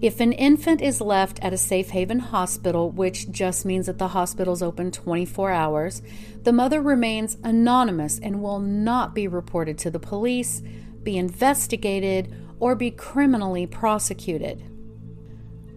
If 0.00 0.20
an 0.20 0.32
infant 0.32 0.80
is 0.80 1.00
left 1.00 1.40
at 1.42 1.52
a 1.52 1.58
safe 1.58 1.90
haven 1.90 2.20
hospital, 2.20 2.88
which 2.88 3.32
just 3.32 3.64
means 3.64 3.86
that 3.86 3.98
the 3.98 4.08
hospital 4.08 4.54
is 4.54 4.62
open 4.62 4.92
24 4.92 5.50
hours, 5.50 6.02
the 6.44 6.52
mother 6.52 6.80
remains 6.80 7.36
anonymous 7.42 8.20
and 8.20 8.40
will 8.40 8.60
not 8.60 9.12
be 9.12 9.26
reported 9.26 9.76
to 9.78 9.90
the 9.90 9.98
police, 9.98 10.62
be 11.02 11.18
investigated, 11.18 12.32
or 12.60 12.76
be 12.76 12.92
criminally 12.92 13.66
prosecuted. 13.66 14.62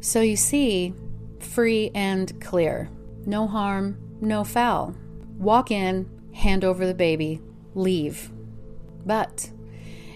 So 0.02 0.22
you 0.22 0.36
see, 0.36 0.94
free 1.40 1.90
and 1.96 2.40
clear. 2.40 2.90
No 3.26 3.48
harm, 3.48 3.98
no 4.22 4.44
foul. 4.44 4.96
Walk 5.38 5.72
in, 5.72 6.10
hand 6.34 6.64
over 6.64 6.86
the 6.86 6.94
baby, 6.94 7.42
leave. 7.74 8.32
But 9.06 9.50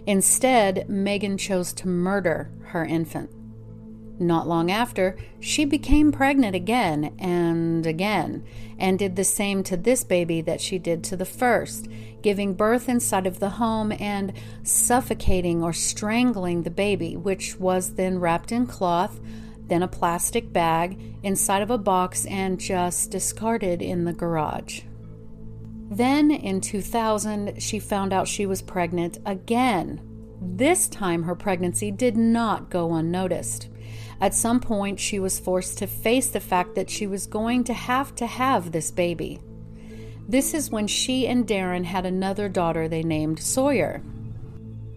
instead, 0.06 0.88
Megan 0.88 1.38
chose 1.38 1.74
to 1.74 1.88
murder 1.88 2.52
her 2.68 2.86
infant. 2.86 3.32
Not 4.18 4.48
long 4.48 4.72
after, 4.72 5.18
she 5.42 5.66
became 5.66 6.14
pregnant 6.14 6.56
again 6.56 7.14
and 7.20 7.86
again, 7.86 8.46
and 8.80 8.98
did 8.98 9.18
the 9.18 9.26
same 9.26 9.62
to 9.64 9.76
this 9.76 10.06
baby 10.06 10.40
that 10.42 10.62
she 10.62 10.80
did 10.80 11.04
to 11.06 11.18
the 11.18 11.26
first, 11.26 11.90
giving 12.22 12.54
birth 12.54 12.88
inside 12.88 13.28
of 13.28 13.40
the 13.40 13.50
home 13.50 13.92
and 13.92 14.32
suffocating 14.64 15.62
or 15.62 15.74
strangling 15.74 16.64
the 16.64 16.70
baby, 16.70 17.18
which 17.18 17.60
was 17.60 17.96
then 17.96 18.20
wrapped 18.20 18.54
in 18.54 18.66
cloth, 18.68 19.20
then 19.68 19.84
a 19.84 19.88
plastic 19.88 20.52
bag 20.52 21.18
inside 21.24 21.62
of 21.62 21.72
a 21.72 21.78
box 21.78 22.26
and 22.26 22.60
just 22.60 23.12
discarded 23.12 23.82
in 23.82 24.06
the 24.06 24.14
garage. 24.14 24.82
Then 25.90 26.32
in 26.32 26.62
2000, 26.62 27.62
she 27.62 27.80
found 27.80 28.12
out 28.14 28.28
she 28.28 28.46
was 28.46 28.62
pregnant 28.62 29.20
again. 29.26 30.02
This 30.42 30.88
time, 30.88 31.24
her 31.24 31.36
pregnancy 31.36 31.92
did 31.92 32.18
not 32.18 32.70
go 32.70 32.94
unnoticed. 32.94 33.70
At 34.22 34.34
some 34.34 34.60
point, 34.60 35.00
she 35.00 35.20
was 35.20 35.40
forced 35.40 35.78
to 35.80 35.88
face 35.88 36.28
the 36.28 36.40
fact 36.40 36.76
that 36.76 36.90
she 36.90 37.06
was 37.06 37.28
going 37.28 37.64
to 37.66 37.74
have 37.74 38.16
to 38.16 38.26
have 38.26 38.72
this 38.72 38.92
baby. 38.92 39.40
This 40.28 40.54
is 40.54 40.72
when 40.72 40.88
she 40.88 41.28
and 41.28 41.46
Darren 41.46 41.86
had 41.86 42.06
another 42.06 42.50
daughter 42.50 42.88
they 42.88 43.04
named 43.04 43.40
Sawyer. 43.40 44.02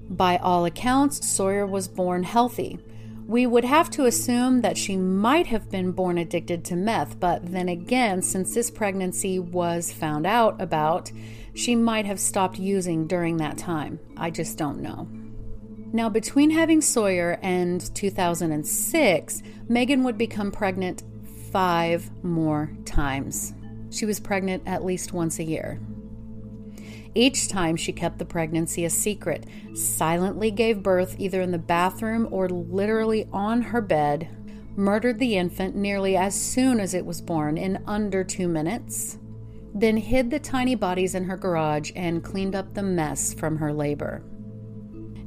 By 0.08 0.38
all 0.38 0.64
accounts, 0.64 1.26
Sawyer 1.28 1.66
was 1.66 1.86
born 1.86 2.22
healthy. 2.22 2.78
We 3.28 3.46
would 3.46 3.66
have 3.66 3.90
to 3.90 4.06
assume 4.06 4.62
that 4.62 4.78
she 4.78 4.96
might 4.96 5.48
have 5.48 5.70
been 5.70 5.92
born 5.92 6.16
addicted 6.16 6.64
to 6.64 6.76
meth, 6.76 7.20
but 7.20 7.52
then 7.52 7.68
again, 7.68 8.22
since 8.22 8.54
this 8.54 8.70
pregnancy 8.70 9.38
was 9.38 9.92
found 9.92 10.26
out 10.26 10.58
about, 10.62 11.12
she 11.52 11.76
might 11.76 12.06
have 12.06 12.18
stopped 12.18 12.58
using 12.58 13.06
during 13.06 13.36
that 13.36 13.58
time. 13.58 14.00
I 14.16 14.30
just 14.30 14.56
don't 14.56 14.80
know. 14.80 15.06
Now, 15.92 16.08
between 16.08 16.48
having 16.48 16.80
Sawyer 16.80 17.38
and 17.42 17.94
2006, 17.94 19.42
Megan 19.68 20.04
would 20.04 20.16
become 20.16 20.50
pregnant 20.50 21.02
five 21.52 22.10
more 22.24 22.72
times. 22.86 23.52
She 23.90 24.06
was 24.06 24.20
pregnant 24.20 24.62
at 24.64 24.86
least 24.86 25.12
once 25.12 25.38
a 25.38 25.44
year. 25.44 25.78
Each 27.18 27.48
time 27.48 27.74
she 27.74 27.92
kept 27.92 28.18
the 28.18 28.24
pregnancy 28.24 28.84
a 28.84 28.90
secret, 28.90 29.44
silently 29.74 30.52
gave 30.52 30.84
birth 30.84 31.16
either 31.18 31.42
in 31.42 31.50
the 31.50 31.58
bathroom 31.58 32.28
or 32.30 32.48
literally 32.48 33.26
on 33.32 33.60
her 33.60 33.80
bed, 33.80 34.28
murdered 34.76 35.18
the 35.18 35.36
infant 35.36 35.74
nearly 35.74 36.16
as 36.16 36.40
soon 36.40 36.78
as 36.78 36.94
it 36.94 37.04
was 37.04 37.20
born 37.20 37.58
in 37.58 37.82
under 37.88 38.22
two 38.22 38.46
minutes, 38.46 39.18
then 39.74 39.96
hid 39.96 40.30
the 40.30 40.38
tiny 40.38 40.76
bodies 40.76 41.16
in 41.16 41.24
her 41.24 41.36
garage 41.36 41.90
and 41.96 42.22
cleaned 42.22 42.54
up 42.54 42.74
the 42.74 42.84
mess 42.84 43.34
from 43.34 43.56
her 43.56 43.72
labor. 43.72 44.22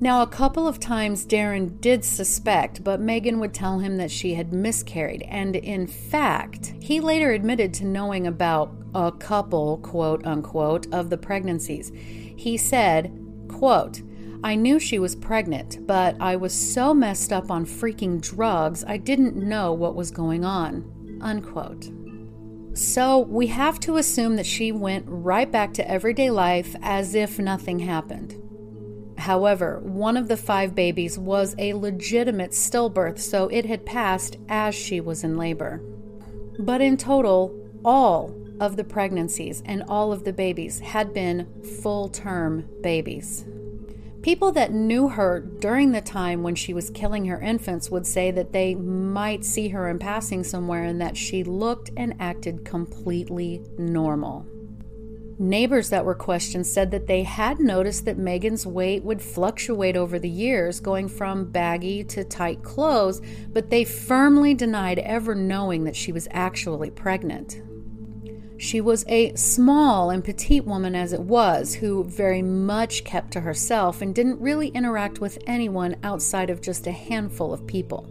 Now, 0.04 0.24
a 0.24 0.28
couple 0.28 0.68
of 0.68 0.80
times 0.80 1.28
Darren 1.28 1.80
did 1.80 2.04
suspect, 2.04 2.84
but 2.84 3.00
Megan 3.00 3.40
would 3.40 3.54
tell 3.54 3.78
him 3.78 3.98
that 3.98 4.10
she 4.10 4.34
had 4.34 4.52
miscarried. 4.52 5.22
And 5.28 5.56
in 5.56 5.86
fact, 5.86 6.74
he 6.82 7.00
later 7.00 7.30
admitted 7.32 7.72
to 7.76 7.86
knowing 7.86 8.26
about 8.26 8.74
a 8.96 9.12
couple, 9.12 9.78
quote 9.78 10.26
unquote, 10.26 10.92
of 10.92 11.12
the 11.12 11.20
pregnancies. 11.20 11.92
He 11.94 12.58
said, 12.58 13.16
quote, 13.48 14.02
I 14.44 14.56
knew 14.56 14.80
she 14.80 14.98
was 14.98 15.16
pregnant, 15.16 15.86
but 15.86 16.18
I 16.20 16.36
was 16.36 16.52
so 16.52 16.96
messed 16.96 17.32
up 17.32 17.52
on 17.52 17.68
freaking 17.68 18.20
drugs, 18.20 18.84
I 18.88 18.98
didn't 18.98 19.36
know 19.36 19.72
what 19.72 19.94
was 19.94 20.10
going 20.10 20.44
on. 20.44 21.20
Unquote. 21.22 21.92
So 22.74 23.20
we 23.20 23.48
have 23.48 23.80
to 23.82 23.98
assume 23.98 24.36
that 24.38 24.48
she 24.48 24.72
went 24.72 25.06
right 25.08 25.52
back 25.52 25.76
to 25.76 25.88
everyday 25.88 26.32
life 26.32 26.76
as 26.82 27.14
if 27.14 27.38
nothing 27.38 27.78
happened. 27.78 28.41
However, 29.22 29.80
one 29.84 30.18
of 30.18 30.28
the 30.28 30.36
five 30.36 30.74
babies 30.74 31.20
was 31.20 31.54
a 31.60 31.74
legitimate 31.76 32.52
stillbirth, 32.52 33.20
so 33.20 33.48
it 33.50 33.68
had 33.68 33.86
passed 33.86 34.38
as 34.50 34.74
she 34.74 35.00
was 35.00 35.24
in 35.24 35.38
labor. 35.38 35.80
But 36.58 36.82
in 36.82 36.98
total, 36.98 37.56
all 37.86 38.36
of 38.60 38.78
the 38.78 38.84
pregnancies 38.84 39.62
and 39.64 39.84
all 39.84 40.12
of 40.12 40.24
the 40.24 40.34
babies 40.34 40.80
had 40.80 41.14
been 41.14 41.48
full 41.84 42.10
term 42.10 42.68
babies. 42.82 43.46
People 44.24 44.52
that 44.54 44.74
knew 44.74 45.10
her 45.10 45.40
during 45.40 45.92
the 45.92 46.02
time 46.02 46.42
when 46.42 46.56
she 46.56 46.74
was 46.74 46.90
killing 46.90 47.26
her 47.26 47.40
infants 47.40 47.92
would 47.92 48.08
say 48.08 48.32
that 48.32 48.54
they 48.54 48.74
might 48.74 49.46
see 49.46 49.70
her 49.70 49.88
in 49.88 50.00
passing 50.00 50.44
somewhere 50.44 50.84
and 50.84 51.00
that 51.00 51.16
she 51.16 51.44
looked 51.44 51.92
and 51.96 52.16
acted 52.20 52.66
completely 52.66 53.64
normal. 53.78 54.48
Neighbors 55.42 55.90
that 55.90 56.06
were 56.06 56.14
questioned 56.14 56.68
said 56.68 56.92
that 56.92 57.08
they 57.08 57.24
had 57.24 57.60
noticed 57.60 58.06
that 58.06 58.16
Megan's 58.16 58.64
weight 58.64 59.04
would 59.04 59.24
fluctuate 59.24 59.98
over 59.98 60.20
the 60.20 60.30
years, 60.30 60.80
going 60.80 61.08
from 61.08 61.46
baggy 61.46 62.04
to 62.04 62.24
tight 62.24 62.62
clothes, 62.62 63.24
but 63.52 63.72
they 63.72 63.84
firmly 63.84 64.54
denied 64.54 65.00
ever 65.00 65.34
knowing 65.34 65.84
that 65.86 65.96
she 65.96 66.12
was 66.12 66.28
actually 66.30 66.92
pregnant. 66.92 67.60
She 68.60 68.82
was 68.82 69.04
a 69.08 69.34
small 69.36 70.12
and 70.12 70.24
petite 70.24 70.66
woman 70.66 70.94
as 70.94 71.12
it 71.12 71.22
was, 71.22 71.74
who 71.74 72.04
very 72.04 72.44
much 72.44 73.04
kept 73.04 73.32
to 73.32 73.40
herself 73.40 74.04
and 74.04 74.14
didn't 74.14 74.40
really 74.40 74.68
interact 74.68 75.22
with 75.22 75.40
anyone 75.48 75.96
outside 76.04 76.52
of 76.52 76.62
just 76.62 76.86
a 76.86 76.92
handful 76.92 77.52
of 77.52 77.66
people. 77.66 78.08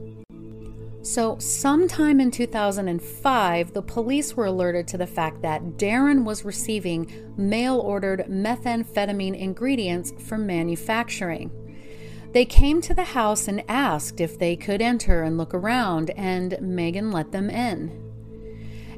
So, 1.03 1.39
sometime 1.39 2.21
in 2.21 2.31
2005, 2.31 3.73
the 3.73 3.83
police 3.83 4.37
were 4.37 4.45
alerted 4.45 4.87
to 4.89 4.99
the 4.99 5.07
fact 5.07 5.41
that 5.41 5.79
Darren 5.79 6.25
was 6.25 6.45
receiving 6.45 7.11
mail 7.39 7.79
ordered 7.79 8.27
methamphetamine 8.29 9.39
ingredients 9.39 10.13
for 10.19 10.37
manufacturing. 10.37 11.51
They 12.33 12.45
came 12.45 12.83
to 12.83 12.93
the 12.93 13.05
house 13.05 13.49
and 13.49 13.65
asked 13.67 14.21
if 14.21 14.39
they 14.39 14.57
could 14.57 14.83
enter 14.83 15.23
and 15.23 15.39
look 15.39 15.55
around, 15.55 16.11
and 16.11 16.61
Megan 16.61 17.11
let 17.11 17.33
them 17.33 17.49
in. 17.49 17.99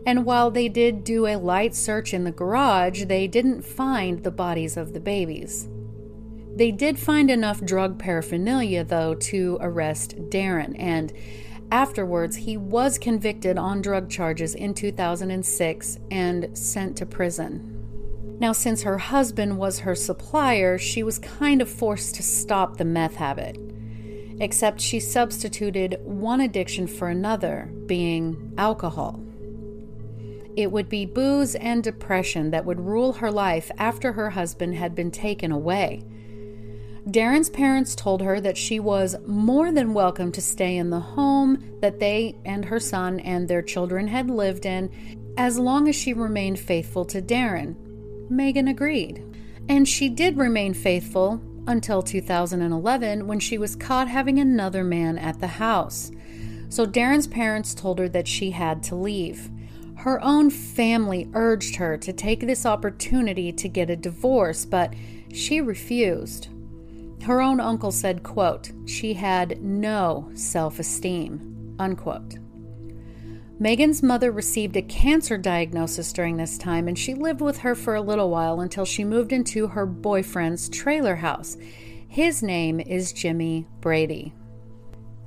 And 0.04 0.26
while 0.26 0.50
they 0.50 0.68
did 0.68 1.04
do 1.04 1.28
a 1.28 1.36
light 1.36 1.74
search 1.74 2.12
in 2.12 2.24
the 2.24 2.32
garage, 2.32 3.04
they 3.04 3.28
didn't 3.28 3.62
find 3.62 4.24
the 4.24 4.32
bodies 4.32 4.76
of 4.76 4.92
the 4.92 5.00
babies. 5.00 5.68
They 6.54 6.72
did 6.72 6.98
find 6.98 7.30
enough 7.30 7.64
drug 7.64 7.98
paraphernalia, 7.98 8.84
though, 8.84 9.14
to 9.14 9.58
arrest 9.60 10.16
Darren, 10.28 10.74
and 10.78 11.12
Afterwards, 11.72 12.36
he 12.36 12.58
was 12.58 12.98
convicted 12.98 13.56
on 13.56 13.80
drug 13.80 14.10
charges 14.10 14.54
in 14.54 14.74
2006 14.74 15.98
and 16.10 16.56
sent 16.56 16.98
to 16.98 17.06
prison. 17.06 18.36
Now, 18.38 18.52
since 18.52 18.82
her 18.82 18.98
husband 18.98 19.56
was 19.56 19.78
her 19.78 19.94
supplier, 19.94 20.76
she 20.76 21.02
was 21.02 21.18
kind 21.18 21.62
of 21.62 21.70
forced 21.70 22.14
to 22.16 22.22
stop 22.22 22.76
the 22.76 22.84
meth 22.84 23.14
habit. 23.14 23.56
Except 24.38 24.82
she 24.82 25.00
substituted 25.00 25.98
one 26.02 26.42
addiction 26.42 26.86
for 26.86 27.08
another, 27.08 27.70
being 27.86 28.52
alcohol. 28.58 29.18
It 30.54 30.70
would 30.70 30.90
be 30.90 31.06
booze 31.06 31.54
and 31.54 31.82
depression 31.82 32.50
that 32.50 32.66
would 32.66 32.80
rule 32.80 33.14
her 33.14 33.30
life 33.30 33.70
after 33.78 34.12
her 34.12 34.28
husband 34.28 34.74
had 34.74 34.94
been 34.94 35.10
taken 35.10 35.50
away. 35.50 36.02
Darren's 37.08 37.50
parents 37.50 37.96
told 37.96 38.22
her 38.22 38.40
that 38.40 38.56
she 38.56 38.78
was 38.78 39.16
more 39.26 39.72
than 39.72 39.92
welcome 39.92 40.30
to 40.30 40.40
stay 40.40 40.76
in 40.76 40.90
the 40.90 41.00
home 41.00 41.78
that 41.80 41.98
they 41.98 42.36
and 42.44 42.64
her 42.64 42.78
son 42.78 43.18
and 43.20 43.48
their 43.48 43.62
children 43.62 44.06
had 44.06 44.30
lived 44.30 44.64
in 44.64 44.88
as 45.36 45.58
long 45.58 45.88
as 45.88 45.96
she 45.96 46.12
remained 46.12 46.60
faithful 46.60 47.04
to 47.06 47.20
Darren. 47.20 47.74
Megan 48.30 48.68
agreed. 48.68 49.24
And 49.68 49.88
she 49.88 50.08
did 50.08 50.36
remain 50.36 50.74
faithful 50.74 51.40
until 51.66 52.02
2011 52.02 53.26
when 53.26 53.40
she 53.40 53.58
was 53.58 53.74
caught 53.74 54.06
having 54.06 54.38
another 54.38 54.84
man 54.84 55.18
at 55.18 55.40
the 55.40 55.46
house. 55.48 56.12
So 56.68 56.86
Darren's 56.86 57.26
parents 57.26 57.74
told 57.74 57.98
her 57.98 58.08
that 58.10 58.28
she 58.28 58.52
had 58.52 58.80
to 58.84 58.94
leave. 58.94 59.50
Her 59.96 60.22
own 60.22 60.50
family 60.50 61.28
urged 61.34 61.76
her 61.76 61.96
to 61.98 62.12
take 62.12 62.40
this 62.40 62.64
opportunity 62.64 63.52
to 63.52 63.68
get 63.68 63.90
a 63.90 63.96
divorce, 63.96 64.64
but 64.64 64.94
she 65.32 65.60
refused. 65.60 66.48
Her 67.24 67.40
own 67.40 67.60
uncle 67.60 67.92
said, 67.92 68.22
quote, 68.22 68.72
she 68.84 69.14
had 69.14 69.62
no 69.62 70.30
self-esteem, 70.34 71.76
unquote. 71.78 72.34
Megan's 73.60 74.02
mother 74.02 74.32
received 74.32 74.76
a 74.76 74.82
cancer 74.82 75.38
diagnosis 75.38 76.12
during 76.12 76.36
this 76.36 76.58
time, 76.58 76.88
and 76.88 76.98
she 76.98 77.14
lived 77.14 77.40
with 77.40 77.58
her 77.58 77.76
for 77.76 77.94
a 77.94 78.02
little 78.02 78.28
while 78.28 78.60
until 78.60 78.84
she 78.84 79.04
moved 79.04 79.32
into 79.32 79.68
her 79.68 79.86
boyfriend's 79.86 80.68
trailer 80.68 81.14
house. 81.14 81.56
His 82.08 82.42
name 82.42 82.80
is 82.80 83.12
Jimmy 83.12 83.68
Brady. 83.80 84.34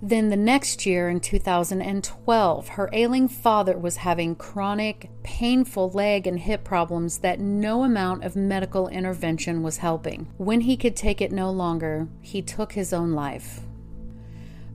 Then 0.06 0.30
the 0.30 0.38
next 0.38 0.86
year, 0.86 1.10
in 1.10 1.20
2012, 1.20 2.68
her 2.68 2.90
ailing 2.94 3.28
father 3.28 3.76
was 3.76 3.98
having 3.98 4.36
chronic, 4.36 5.10
painful 5.24 5.90
leg 5.90 6.28
and 6.28 6.38
hip 6.38 6.64
problems 6.64 7.18
that 7.18 7.40
no 7.40 7.84
amount 7.84 8.24
of 8.24 8.36
medical 8.36 8.88
intervention 8.88 9.64
was 9.64 9.78
helping. 9.78 10.28
When 10.38 10.62
he 10.62 10.78
could 10.78 10.96
take 10.96 11.22
it 11.22 11.32
no 11.32 11.50
longer, 11.50 12.08
he 12.22 12.44
took 12.44 12.74
his 12.74 12.94
own 12.94 13.14
life. 13.14 13.62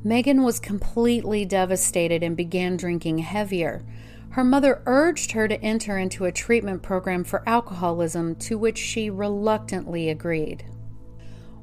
Megan 0.02 0.42
was 0.42 0.58
completely 0.58 1.44
devastated 1.44 2.24
and 2.24 2.36
began 2.36 2.76
drinking 2.76 3.18
heavier. 3.18 3.84
Her 4.30 4.42
mother 4.42 4.82
urged 4.84 5.30
her 5.30 5.46
to 5.46 5.62
enter 5.62 5.96
into 5.96 6.24
a 6.24 6.32
treatment 6.32 6.82
program 6.82 7.22
for 7.22 7.48
alcoholism, 7.48 8.34
to 8.34 8.58
which 8.58 8.78
she 8.78 9.10
reluctantly 9.10 10.08
agreed. 10.08 10.64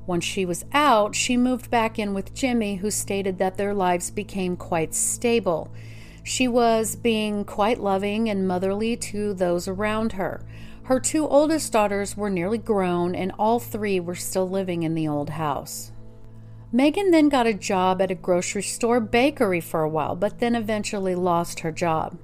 Once 0.07 0.23
she 0.23 0.45
was 0.45 0.63
out, 0.71 1.13
she 1.13 1.35
moved 1.35 1.69
back 1.69 1.99
in 1.99 2.13
with 2.13 2.33
Jimmy, 2.33 2.77
who 2.77 2.89
stated 2.89 3.37
that 3.37 3.57
their 3.57 3.73
lives 3.73 4.09
became 4.09 4.55
quite 4.55 4.95
stable. 4.95 5.69
She 6.23 6.47
was 6.47 6.95
being 6.95 7.43
quite 7.43 7.79
loving 7.79 8.29
and 8.29 8.47
motherly 8.47 8.95
to 8.97 9.33
those 9.33 9.67
around 9.67 10.13
her. 10.13 10.41
Her 10.83 11.01
two 11.01 11.27
oldest 11.27 11.73
daughters 11.73 12.15
were 12.15 12.29
nearly 12.29 12.57
grown, 12.57 13.13
and 13.13 13.33
all 13.37 13.59
three 13.59 13.99
were 13.99 14.15
still 14.15 14.49
living 14.49 14.83
in 14.83 14.95
the 14.95 15.09
old 15.09 15.31
house. 15.31 15.91
Megan 16.71 17.11
then 17.11 17.27
got 17.27 17.45
a 17.45 17.53
job 17.53 18.01
at 18.01 18.11
a 18.11 18.15
grocery 18.15 18.63
store 18.63 19.01
bakery 19.01 19.59
for 19.59 19.83
a 19.83 19.89
while, 19.89 20.15
but 20.15 20.39
then 20.39 20.55
eventually 20.55 21.15
lost 21.15 21.59
her 21.59 21.71
job. 21.71 22.17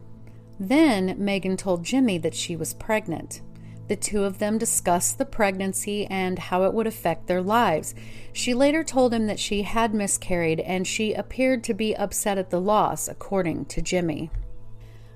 Then 0.58 1.16
Megan 1.18 1.58
told 1.58 1.84
Jimmy 1.84 2.18
that 2.20 2.36
she 2.36 2.56
was 2.56 2.74
pregnant. 2.74 3.42
The 3.88 3.96
two 3.96 4.24
of 4.24 4.40
them 4.40 4.58
discussed 4.58 5.18
the 5.18 5.26
pregnancy 5.26 6.06
and 6.06 6.40
how 6.40 6.64
it 6.64 6.74
would 6.74 6.88
affect 6.88 7.28
their 7.28 7.42
lives. 7.42 7.94
She 8.32 8.54
later 8.54 8.84
told 8.84 9.14
him 9.14 9.28
that 9.28 9.40
she 9.40 9.64
had 9.64 9.94
miscarried 9.94 10.60
and 10.62 10.88
she 10.88 11.14
appeared 11.14 11.64
to 11.66 11.74
be 11.74 11.96
upset 11.96 12.38
at 12.38 12.50
the 12.50 12.62
loss, 12.62 13.08
according 13.08 13.66
to 13.66 13.82
Jimmy. 13.82 14.32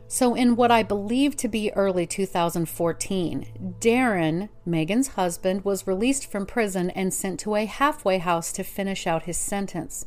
So, 0.10 0.36
in 0.36 0.56
what 0.56 0.72
I 0.72 0.84
believe 0.84 1.36
to 1.38 1.50
be 1.50 1.74
early 1.74 2.08
2014, 2.08 3.76
Darren, 3.82 4.48
Megan's 4.66 5.10
husband, 5.10 5.66
was 5.66 5.86
released 5.86 6.32
from 6.32 6.46
prison 6.46 6.90
and 6.92 7.14
sent 7.14 7.42
to 7.42 7.56
a 7.56 7.66
halfway 7.66 8.18
house 8.18 8.54
to 8.54 8.64
finish 8.64 9.06
out 9.06 9.24
his 9.24 9.38
sentence. 9.38 10.06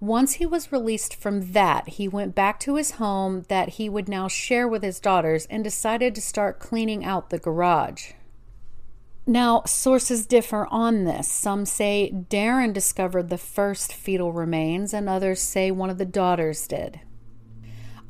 Once 0.00 0.34
he 0.34 0.46
was 0.46 0.72
released 0.72 1.14
from 1.14 1.52
that, 1.52 1.86
he 1.90 2.08
went 2.08 2.34
back 2.34 2.58
to 2.58 2.76
his 2.76 2.92
home 2.92 3.44
that 3.48 3.70
he 3.70 3.86
would 3.86 4.08
now 4.08 4.26
share 4.26 4.66
with 4.66 4.82
his 4.82 4.98
daughters 4.98 5.44
and 5.46 5.62
decided 5.62 6.14
to 6.14 6.22
start 6.22 6.58
cleaning 6.58 7.04
out 7.04 7.28
the 7.28 7.38
garage. 7.38 8.12
Now, 9.26 9.62
sources 9.66 10.24
differ 10.24 10.66
on 10.70 11.04
this. 11.04 11.28
Some 11.28 11.66
say 11.66 12.10
Darren 12.30 12.72
discovered 12.72 13.28
the 13.28 13.36
first 13.36 13.92
fetal 13.92 14.32
remains, 14.32 14.94
and 14.94 15.06
others 15.06 15.40
say 15.40 15.70
one 15.70 15.90
of 15.90 15.98
the 15.98 16.06
daughters 16.06 16.66
did. 16.66 17.00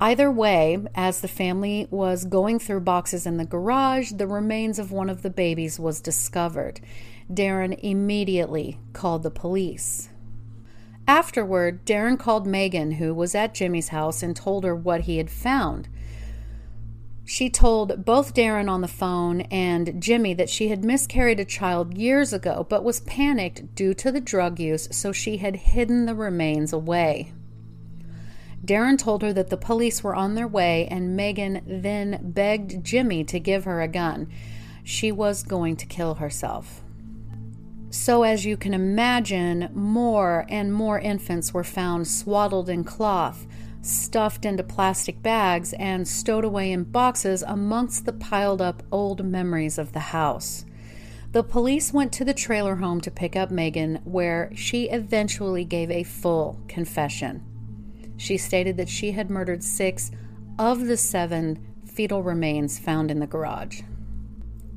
Either 0.00 0.31
way, 0.31 0.79
as 0.94 1.20
the 1.20 1.29
family 1.29 1.88
was 1.90 2.24
going 2.24 2.61
through 2.61 2.81
boxes 2.81 3.26
in 3.26 3.37
the 3.37 3.44
garage, 3.44 4.12
the 4.12 4.29
remains 4.29 4.79
of 4.79 4.92
one 4.92 5.11
of 5.11 5.22
the 5.22 5.29
babies 5.29 5.79
was 5.81 6.00
discovered. 6.00 6.81
Darren 7.31 7.79
immediately 7.83 8.79
called 8.92 9.24
the 9.24 9.31
police. 9.31 10.10
Afterward, 11.11 11.85
Darren 11.85 12.16
called 12.16 12.46
Megan, 12.46 12.92
who 12.92 13.12
was 13.12 13.35
at 13.35 13.53
Jimmy's 13.53 13.88
house, 13.88 14.23
and 14.23 14.37
told 14.37 14.62
her 14.62 14.77
what 14.77 15.01
he 15.01 15.16
had 15.16 15.29
found. 15.29 15.88
She 17.25 17.51
told 17.51 18.05
both 18.05 18.33
Darren 18.33 18.70
on 18.70 18.81
the 18.81 18.87
phone 18.87 19.40
and 19.51 20.01
Jimmy 20.01 20.35
that 20.35 20.49
she 20.49 20.68
had 20.68 20.85
miscarried 20.85 21.40
a 21.40 21.44
child 21.44 21.99
years 21.99 22.33
ago, 22.33 22.64
but 22.70 22.85
was 22.85 23.01
panicked 23.01 23.75
due 23.75 23.92
to 23.92 24.12
the 24.12 24.20
drug 24.20 24.61
use, 24.61 24.87
so 24.92 25.11
she 25.11 25.38
had 25.38 25.57
hidden 25.57 26.07
the 26.07 26.14
remains 26.14 26.73
away. 26.73 27.33
Darren 28.64 28.96
told 28.96 29.23
her 29.23 29.33
that 29.33 29.51
the 29.51 29.57
police 29.57 30.05
were 30.05 30.14
on 30.14 30.37
their 30.37 30.46
way, 30.46 30.87
and 30.92 31.16
Megan 31.16 31.61
then 31.66 32.20
begged 32.23 32.85
Jimmy 32.85 33.25
to 33.25 33.40
give 33.40 33.64
her 33.64 33.83
a 33.83 33.88
gun. 33.88 34.29
She 34.85 35.11
was 35.11 35.42
going 35.42 35.75
to 35.75 35.87
kill 35.87 36.14
herself. 36.14 36.85
So, 37.90 38.22
as 38.22 38.46
you 38.46 38.57
can 38.57 38.72
imagine, 38.72 39.68
more 39.74 40.46
and 40.48 40.72
more 40.72 41.00
infants 41.00 41.53
were 41.53 41.64
found 41.64 42.07
swaddled 42.07 42.68
in 42.68 42.85
cloth, 42.85 43.48
stuffed 43.83 44.44
into 44.44 44.62
plastic 44.62 45.20
bags, 45.22 45.72
and 45.72 46.07
stowed 46.07 46.44
away 46.44 46.70
in 46.70 46.85
boxes 46.85 47.42
amongst 47.42 48.07
the 48.07 48.12
piled 48.12 48.62
up 48.62 48.85
old 48.92 49.24
memories 49.24 49.76
of 49.76 49.92
the 49.92 49.98
house. 49.98 50.64
The 51.33 51.42
police 51.42 51.92
went 51.92 52.12
to 52.12 52.24
the 52.24 52.35
trailer 52.35 52.76
home 52.76 53.00
to 53.00 53.11
pick 53.11 53.35
up 53.35 53.50
Megan, 53.50 54.00
where 54.05 54.53
she 54.55 54.88
eventually 54.88 55.64
gave 55.64 55.90
a 55.90 56.05
full 56.05 56.61
confession. 56.68 57.42
She 58.16 58.37
stated 58.37 58.76
that 58.76 58.88
she 58.88 59.12
had 59.12 59.31
murdered 59.31 59.64
six 59.64 60.12
of 60.61 60.87
the 60.87 60.96
seven 60.96 61.66
fetal 61.87 62.22
remains 62.22 62.79
found 62.79 63.11
in 63.11 63.18
the 63.18 63.26
garage. 63.26 63.83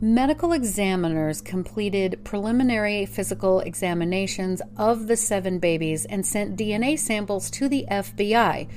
Medical 0.03 0.51
examiners 0.51 1.39
completed 1.39 2.19
preliminary 2.25 3.05
physical 3.05 3.61
examinations 3.61 4.61
of 4.75 5.07
the 5.07 5.15
seven 5.15 5.59
babies 5.59 6.03
and 6.03 6.25
sent 6.25 6.57
DNA 6.57 6.99
samples 6.99 7.49
to 7.49 7.69
the 7.69 7.85
FBI. 7.89 8.67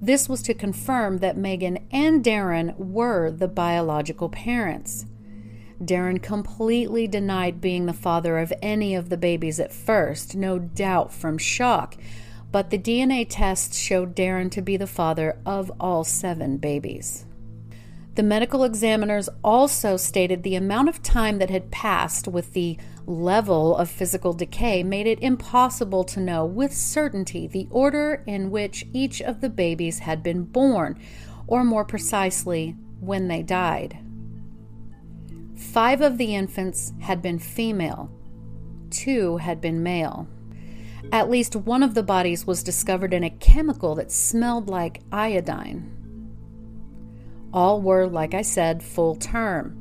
This 0.00 0.28
was 0.28 0.42
to 0.42 0.54
confirm 0.54 1.18
that 1.18 1.36
Megan 1.36 1.80
and 1.90 2.24
Darren 2.24 2.76
were 2.76 3.32
the 3.32 3.48
biological 3.48 4.28
parents. 4.28 5.06
Darren 5.82 6.22
completely 6.22 7.08
denied 7.08 7.60
being 7.60 7.86
the 7.86 7.92
father 7.92 8.38
of 8.38 8.52
any 8.62 8.94
of 8.94 9.08
the 9.08 9.16
babies 9.16 9.58
at 9.58 9.72
first, 9.72 10.36
no 10.36 10.60
doubt 10.60 11.12
from 11.12 11.36
shock 11.36 11.96
but 12.52 12.70
the 12.70 12.78
DNA 12.78 13.24
tests 13.28 13.76
showed 13.76 14.16
Darren 14.16 14.50
to 14.50 14.60
be 14.60 14.76
the 14.76 14.86
father 14.86 15.36
of 15.46 15.70
all 15.78 16.02
seven 16.02 16.56
babies. 16.56 17.24
The 18.20 18.26
medical 18.26 18.64
examiners 18.64 19.30
also 19.42 19.96
stated 19.96 20.42
the 20.42 20.54
amount 20.54 20.90
of 20.90 21.02
time 21.02 21.38
that 21.38 21.48
had 21.48 21.70
passed 21.70 22.28
with 22.28 22.52
the 22.52 22.76
level 23.06 23.74
of 23.74 23.88
physical 23.88 24.34
decay 24.34 24.82
made 24.82 25.06
it 25.06 25.22
impossible 25.22 26.04
to 26.04 26.20
know 26.20 26.44
with 26.44 26.76
certainty 26.76 27.46
the 27.46 27.66
order 27.70 28.22
in 28.26 28.50
which 28.50 28.84
each 28.92 29.22
of 29.22 29.40
the 29.40 29.48
babies 29.48 30.00
had 30.00 30.22
been 30.22 30.44
born, 30.44 30.98
or 31.46 31.64
more 31.64 31.82
precisely, 31.82 32.76
when 33.00 33.28
they 33.28 33.42
died. 33.42 33.96
Five 35.56 36.02
of 36.02 36.18
the 36.18 36.34
infants 36.34 36.92
had 37.00 37.22
been 37.22 37.38
female, 37.38 38.10
two 38.90 39.38
had 39.38 39.62
been 39.62 39.82
male. 39.82 40.28
At 41.10 41.30
least 41.30 41.56
one 41.56 41.82
of 41.82 41.94
the 41.94 42.02
bodies 42.02 42.46
was 42.46 42.62
discovered 42.62 43.14
in 43.14 43.24
a 43.24 43.30
chemical 43.30 43.94
that 43.94 44.12
smelled 44.12 44.68
like 44.68 45.00
iodine. 45.10 45.96
All 47.52 47.80
were, 47.80 48.06
like 48.06 48.34
I 48.34 48.42
said, 48.42 48.82
full 48.82 49.16
term. 49.16 49.76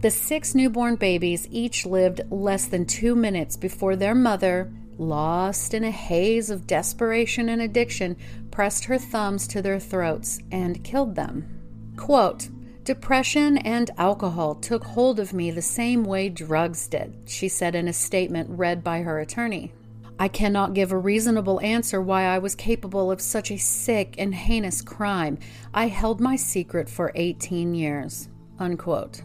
The 0.00 0.10
six 0.10 0.54
newborn 0.54 0.96
babies 0.96 1.48
each 1.50 1.84
lived 1.84 2.20
less 2.30 2.66
than 2.66 2.86
two 2.86 3.16
minutes 3.16 3.56
before 3.56 3.96
their 3.96 4.14
mother, 4.14 4.72
lost 4.96 5.74
in 5.74 5.84
a 5.84 5.90
haze 5.90 6.50
of 6.50 6.66
desperation 6.66 7.48
and 7.48 7.60
addiction, 7.60 8.16
pressed 8.50 8.84
her 8.84 8.98
thumbs 8.98 9.46
to 9.48 9.62
their 9.62 9.80
throats 9.80 10.40
and 10.50 10.84
killed 10.84 11.14
them. 11.14 11.94
Quote, 11.96 12.48
Depression 12.84 13.58
and 13.58 13.90
alcohol 13.98 14.54
took 14.54 14.82
hold 14.82 15.20
of 15.20 15.34
me 15.34 15.50
the 15.50 15.60
same 15.60 16.04
way 16.04 16.28
drugs 16.28 16.88
did, 16.88 17.14
she 17.26 17.48
said 17.48 17.74
in 17.74 17.86
a 17.86 17.92
statement 17.92 18.48
read 18.50 18.82
by 18.82 19.02
her 19.02 19.18
attorney. 19.18 19.72
I 20.18 20.28
cannot 20.28 20.74
give 20.74 20.90
a 20.90 20.98
reasonable 20.98 21.60
answer 21.60 22.02
why 22.02 22.24
I 22.24 22.38
was 22.38 22.54
capable 22.54 23.10
of 23.10 23.20
such 23.20 23.50
a 23.50 23.56
sick 23.56 24.16
and 24.18 24.34
heinous 24.34 24.82
crime. 24.82 25.38
I 25.72 25.86
held 25.86 26.20
my 26.20 26.34
secret 26.34 26.90
for 26.90 27.12
18 27.14 27.74
years. 27.74 28.28
Unquote. 28.58 29.22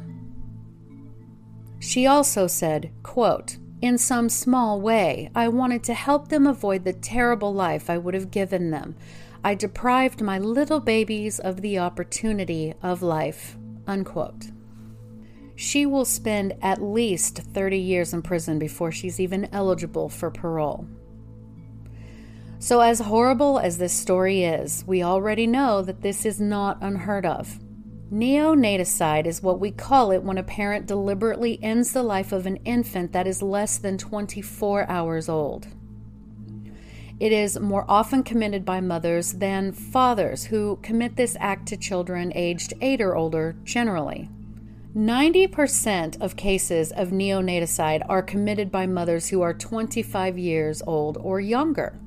She 1.79 2.05
also 2.05 2.47
said, 2.47 2.91
quote, 3.01 3.57
in 3.81 3.97
some 3.97 4.29
small 4.29 4.79
way, 4.79 5.29
I 5.35 5.49
wanted 5.49 5.83
to 5.85 5.93
help 5.93 6.29
them 6.29 6.47
avoid 6.47 6.85
the 6.85 6.93
terrible 6.93 7.53
life 7.53 7.89
I 7.89 7.97
would 7.97 8.13
have 8.13 8.31
given 8.31 8.71
them. 8.71 8.95
I 9.43 9.55
deprived 9.55 10.21
my 10.21 10.39
little 10.39 10.79
babies 10.79 11.39
of 11.39 11.59
the 11.59 11.79
opportunity 11.79 12.73
of 12.81 13.01
life. 13.01 13.57
Unquote 13.85 14.52
she 15.55 15.85
will 15.85 16.05
spend 16.05 16.53
at 16.61 16.81
least 16.81 17.37
30 17.37 17.77
years 17.77 18.13
in 18.13 18.21
prison 18.21 18.59
before 18.59 18.91
she's 18.91 19.19
even 19.19 19.47
eligible 19.53 20.09
for 20.09 20.31
parole. 20.31 20.87
So, 22.59 22.79
as 22.79 23.01
horrible 23.01 23.59
as 23.59 23.77
this 23.77 23.93
story 23.93 24.43
is, 24.43 24.85
we 24.87 25.03
already 25.03 25.45
know 25.47 25.81
that 25.81 26.01
this 26.01 26.25
is 26.25 26.39
not 26.39 26.77
unheard 26.81 27.25
of. 27.25 27.59
Neonaticide 28.11 29.25
is 29.25 29.43
what 29.43 29.59
we 29.59 29.71
call 29.71 30.11
it 30.11 30.23
when 30.23 30.37
a 30.37 30.43
parent 30.43 30.85
deliberately 30.85 31.61
ends 31.61 31.91
the 31.91 32.03
life 32.03 32.31
of 32.31 32.45
an 32.45 32.57
infant 32.57 33.11
that 33.11 33.27
is 33.27 33.41
less 33.41 33.77
than 33.77 33.97
24 33.97 34.89
hours 34.89 35.27
old. 35.27 35.67
It 37.19 37.31
is 37.31 37.59
more 37.59 37.85
often 37.87 38.23
committed 38.23 38.65
by 38.65 38.81
mothers 38.81 39.33
than 39.33 39.71
fathers 39.71 40.45
who 40.45 40.79
commit 40.81 41.15
this 41.15 41.35
act 41.39 41.67
to 41.67 41.77
children 41.77 42.31
aged 42.35 42.73
8 42.81 43.01
or 43.01 43.15
older 43.15 43.55
generally. 43.63 44.29
90% 44.95 46.21
of 46.21 46.35
cases 46.35 46.91
of 46.91 47.09
neonaticide 47.09 48.05
are 48.07 48.21
committed 48.21 48.71
by 48.71 48.85
mothers 48.85 49.29
who 49.29 49.41
are 49.41 49.53
25 49.53 50.37
years 50.37 50.83
old 50.85 51.17
or 51.17 51.39
younger. 51.39 51.99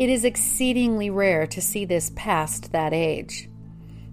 It 0.00 0.08
is 0.08 0.24
exceedingly 0.24 1.10
rare 1.10 1.46
to 1.46 1.60
see 1.60 1.84
this 1.84 2.10
past 2.16 2.72
that 2.72 2.92
age. 2.92 3.48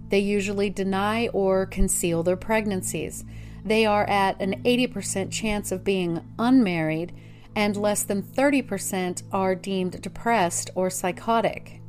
They 0.08 0.20
usually 0.20 0.70
deny 0.70 1.26
or 1.28 1.66
conceal 1.66 2.22
their 2.22 2.36
pregnancies. 2.36 3.24
They 3.64 3.84
are 3.84 4.08
at 4.08 4.40
an 4.40 4.62
80% 4.62 5.32
chance 5.32 5.72
of 5.72 5.82
being 5.82 6.24
unmarried, 6.38 7.12
and 7.56 7.76
less 7.76 8.04
than 8.04 8.22
30% 8.22 9.24
are 9.32 9.56
deemed 9.56 10.00
depressed 10.00 10.70
or 10.76 10.90
psychotic. 10.90 11.80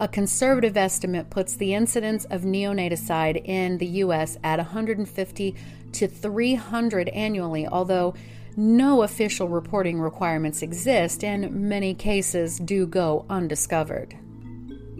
A 0.00 0.06
conservative 0.06 0.76
estimate 0.76 1.28
puts 1.28 1.54
the 1.54 1.74
incidence 1.74 2.24
of 2.26 2.42
neonaticide 2.42 3.44
in 3.44 3.78
the 3.78 3.86
U.S. 3.86 4.38
at 4.44 4.58
150 4.58 5.54
to 5.92 6.06
300 6.06 7.08
annually, 7.08 7.66
although 7.66 8.14
no 8.56 9.02
official 9.02 9.48
reporting 9.48 10.00
requirements 10.00 10.62
exist 10.62 11.24
and 11.24 11.68
many 11.68 11.94
cases 11.94 12.58
do 12.60 12.86
go 12.86 13.26
undiscovered. 13.28 14.16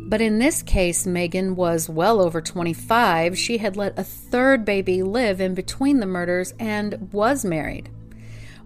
But 0.09 0.21
in 0.21 0.41
this 0.41 0.63
case, 0.63 1.07
Megan 1.07 1.55
was 1.55 1.89
well 1.89 2.21
over 2.21 2.41
25. 2.41 3.39
She 3.39 3.59
had 3.59 3.77
let 3.77 3.97
a 3.99 4.05
third 4.05 4.65
baby 4.65 5.03
live 5.05 5.41
in 5.41 5.55
between 5.55 6.01
the 6.01 6.07
murders 6.07 6.55
and 6.59 7.13
was 7.13 7.45
married. 7.45 7.89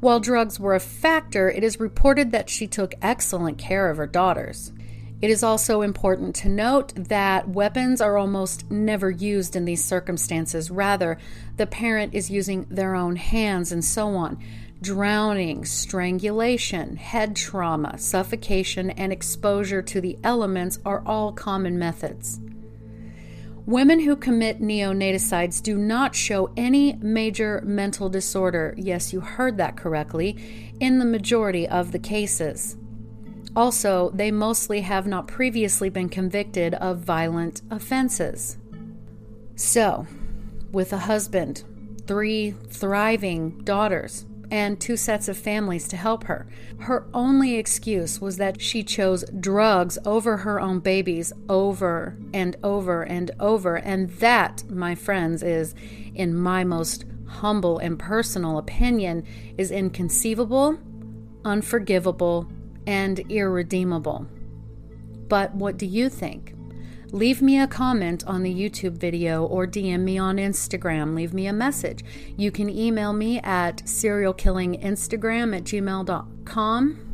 While 0.00 0.20
drugs 0.20 0.58
were 0.58 0.74
a 0.74 0.80
factor, 0.80 1.50
it 1.50 1.62
is 1.62 1.78
reported 1.78 2.30
that 2.32 2.48
she 2.48 2.66
took 2.66 2.94
excellent 3.02 3.58
care 3.58 3.90
of 3.90 3.98
her 3.98 4.06
daughters. 4.06 4.72
It 5.22 5.30
is 5.30 5.44
also 5.44 5.82
important 5.82 6.34
to 6.36 6.48
note 6.48 6.92
that 6.96 7.48
weapons 7.48 8.00
are 8.00 8.18
almost 8.18 8.68
never 8.72 9.08
used 9.08 9.54
in 9.54 9.64
these 9.64 9.84
circumstances. 9.84 10.68
Rather, 10.68 11.16
the 11.56 11.66
parent 11.68 12.12
is 12.12 12.28
using 12.28 12.66
their 12.68 12.96
own 12.96 13.14
hands 13.14 13.70
and 13.70 13.84
so 13.84 14.08
on. 14.08 14.42
Drowning, 14.80 15.64
strangulation, 15.64 16.96
head 16.96 17.36
trauma, 17.36 17.98
suffocation, 17.98 18.90
and 18.90 19.12
exposure 19.12 19.80
to 19.80 20.00
the 20.00 20.18
elements 20.24 20.80
are 20.84 21.04
all 21.06 21.30
common 21.32 21.78
methods. 21.78 22.40
Women 23.64 24.00
who 24.00 24.16
commit 24.16 24.60
neonaticides 24.60 25.62
do 25.62 25.78
not 25.78 26.16
show 26.16 26.52
any 26.56 26.94
major 26.94 27.62
mental 27.64 28.08
disorder. 28.08 28.74
Yes, 28.76 29.12
you 29.12 29.20
heard 29.20 29.56
that 29.58 29.76
correctly, 29.76 30.74
in 30.80 30.98
the 30.98 31.04
majority 31.04 31.68
of 31.68 31.92
the 31.92 32.00
cases. 32.00 32.76
Also, 33.54 34.10
they 34.14 34.30
mostly 34.30 34.80
have 34.80 35.06
not 35.06 35.28
previously 35.28 35.88
been 35.88 36.08
convicted 36.08 36.74
of 36.74 36.98
violent 36.98 37.62
offenses. 37.70 38.56
So, 39.56 40.06
with 40.70 40.92
a 40.92 40.98
husband, 40.98 41.64
three 42.06 42.52
thriving 42.70 43.58
daughters, 43.64 44.26
and 44.52 44.78
two 44.78 44.98
sets 44.98 45.28
of 45.28 45.36
families 45.38 45.88
to 45.88 45.96
help 45.96 46.24
her. 46.24 46.46
Her 46.80 47.06
only 47.14 47.56
excuse 47.56 48.20
was 48.20 48.36
that 48.36 48.60
she 48.60 48.82
chose 48.82 49.24
drugs 49.40 49.96
over 50.04 50.36
her 50.36 50.60
own 50.60 50.80
babies 50.80 51.32
over 51.48 52.18
and 52.34 52.54
over 52.62 53.02
and 53.02 53.30
over. 53.40 53.76
And 53.76 54.10
that, 54.10 54.62
my 54.68 54.94
friends, 54.94 55.42
is, 55.42 55.74
in 56.14 56.34
my 56.34 56.64
most 56.64 57.06
humble 57.26 57.78
and 57.78 57.98
personal 57.98 58.58
opinion, 58.58 59.24
is 59.56 59.70
inconceivable, 59.70 60.78
unforgivable, 61.46 62.46
and 62.86 63.18
irredeemable. 63.30 64.26
But 65.28 65.54
what 65.54 65.78
do 65.78 65.86
you 65.86 66.08
think? 66.08 66.54
Leave 67.12 67.42
me 67.42 67.60
a 67.60 67.66
comment 67.66 68.24
on 68.26 68.42
the 68.42 68.54
YouTube 68.54 68.96
video 68.96 69.44
or 69.44 69.66
DM 69.66 70.00
me 70.00 70.16
on 70.16 70.36
Instagram. 70.38 71.14
Leave 71.14 71.34
me 71.34 71.46
a 71.46 71.52
message. 71.52 72.02
You 72.38 72.50
can 72.50 72.70
email 72.70 73.12
me 73.12 73.38
at 73.40 73.78
serialkillinginstagram 73.84 75.56
at 75.56 75.64
gmail.com. 75.64 77.08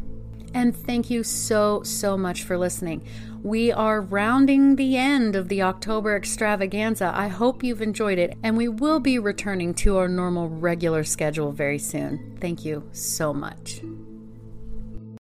And 0.55 0.75
thank 0.75 1.11
you 1.11 1.25
so, 1.25 1.83
so 1.83 2.17
much 2.17 2.45
for 2.45 2.57
listening. 2.57 3.07
We 3.43 3.71
are 3.71 4.01
rounding 4.01 4.77
the 4.77 4.97
end 4.97 5.37
of 5.37 5.49
the 5.49 5.63
October 5.63 6.17
extravaganza. 6.17 7.13
I 7.15 7.29
hope 7.29 7.63
you've 7.63 7.83
enjoyed 7.83 8.19
it, 8.19 8.37
and 8.43 8.57
we 8.57 8.69
will 8.69 8.99
be 8.99 9.19
returning 9.19 9.75
to 9.75 9.97
our 9.99 10.09
normal 10.09 10.49
regular 10.49 11.05
schedule 11.05 11.53
very 11.53 11.79
soon. 11.79 12.37
Thank 12.41 12.65
you 12.65 12.89
so 12.93 13.33
much. 13.33 13.81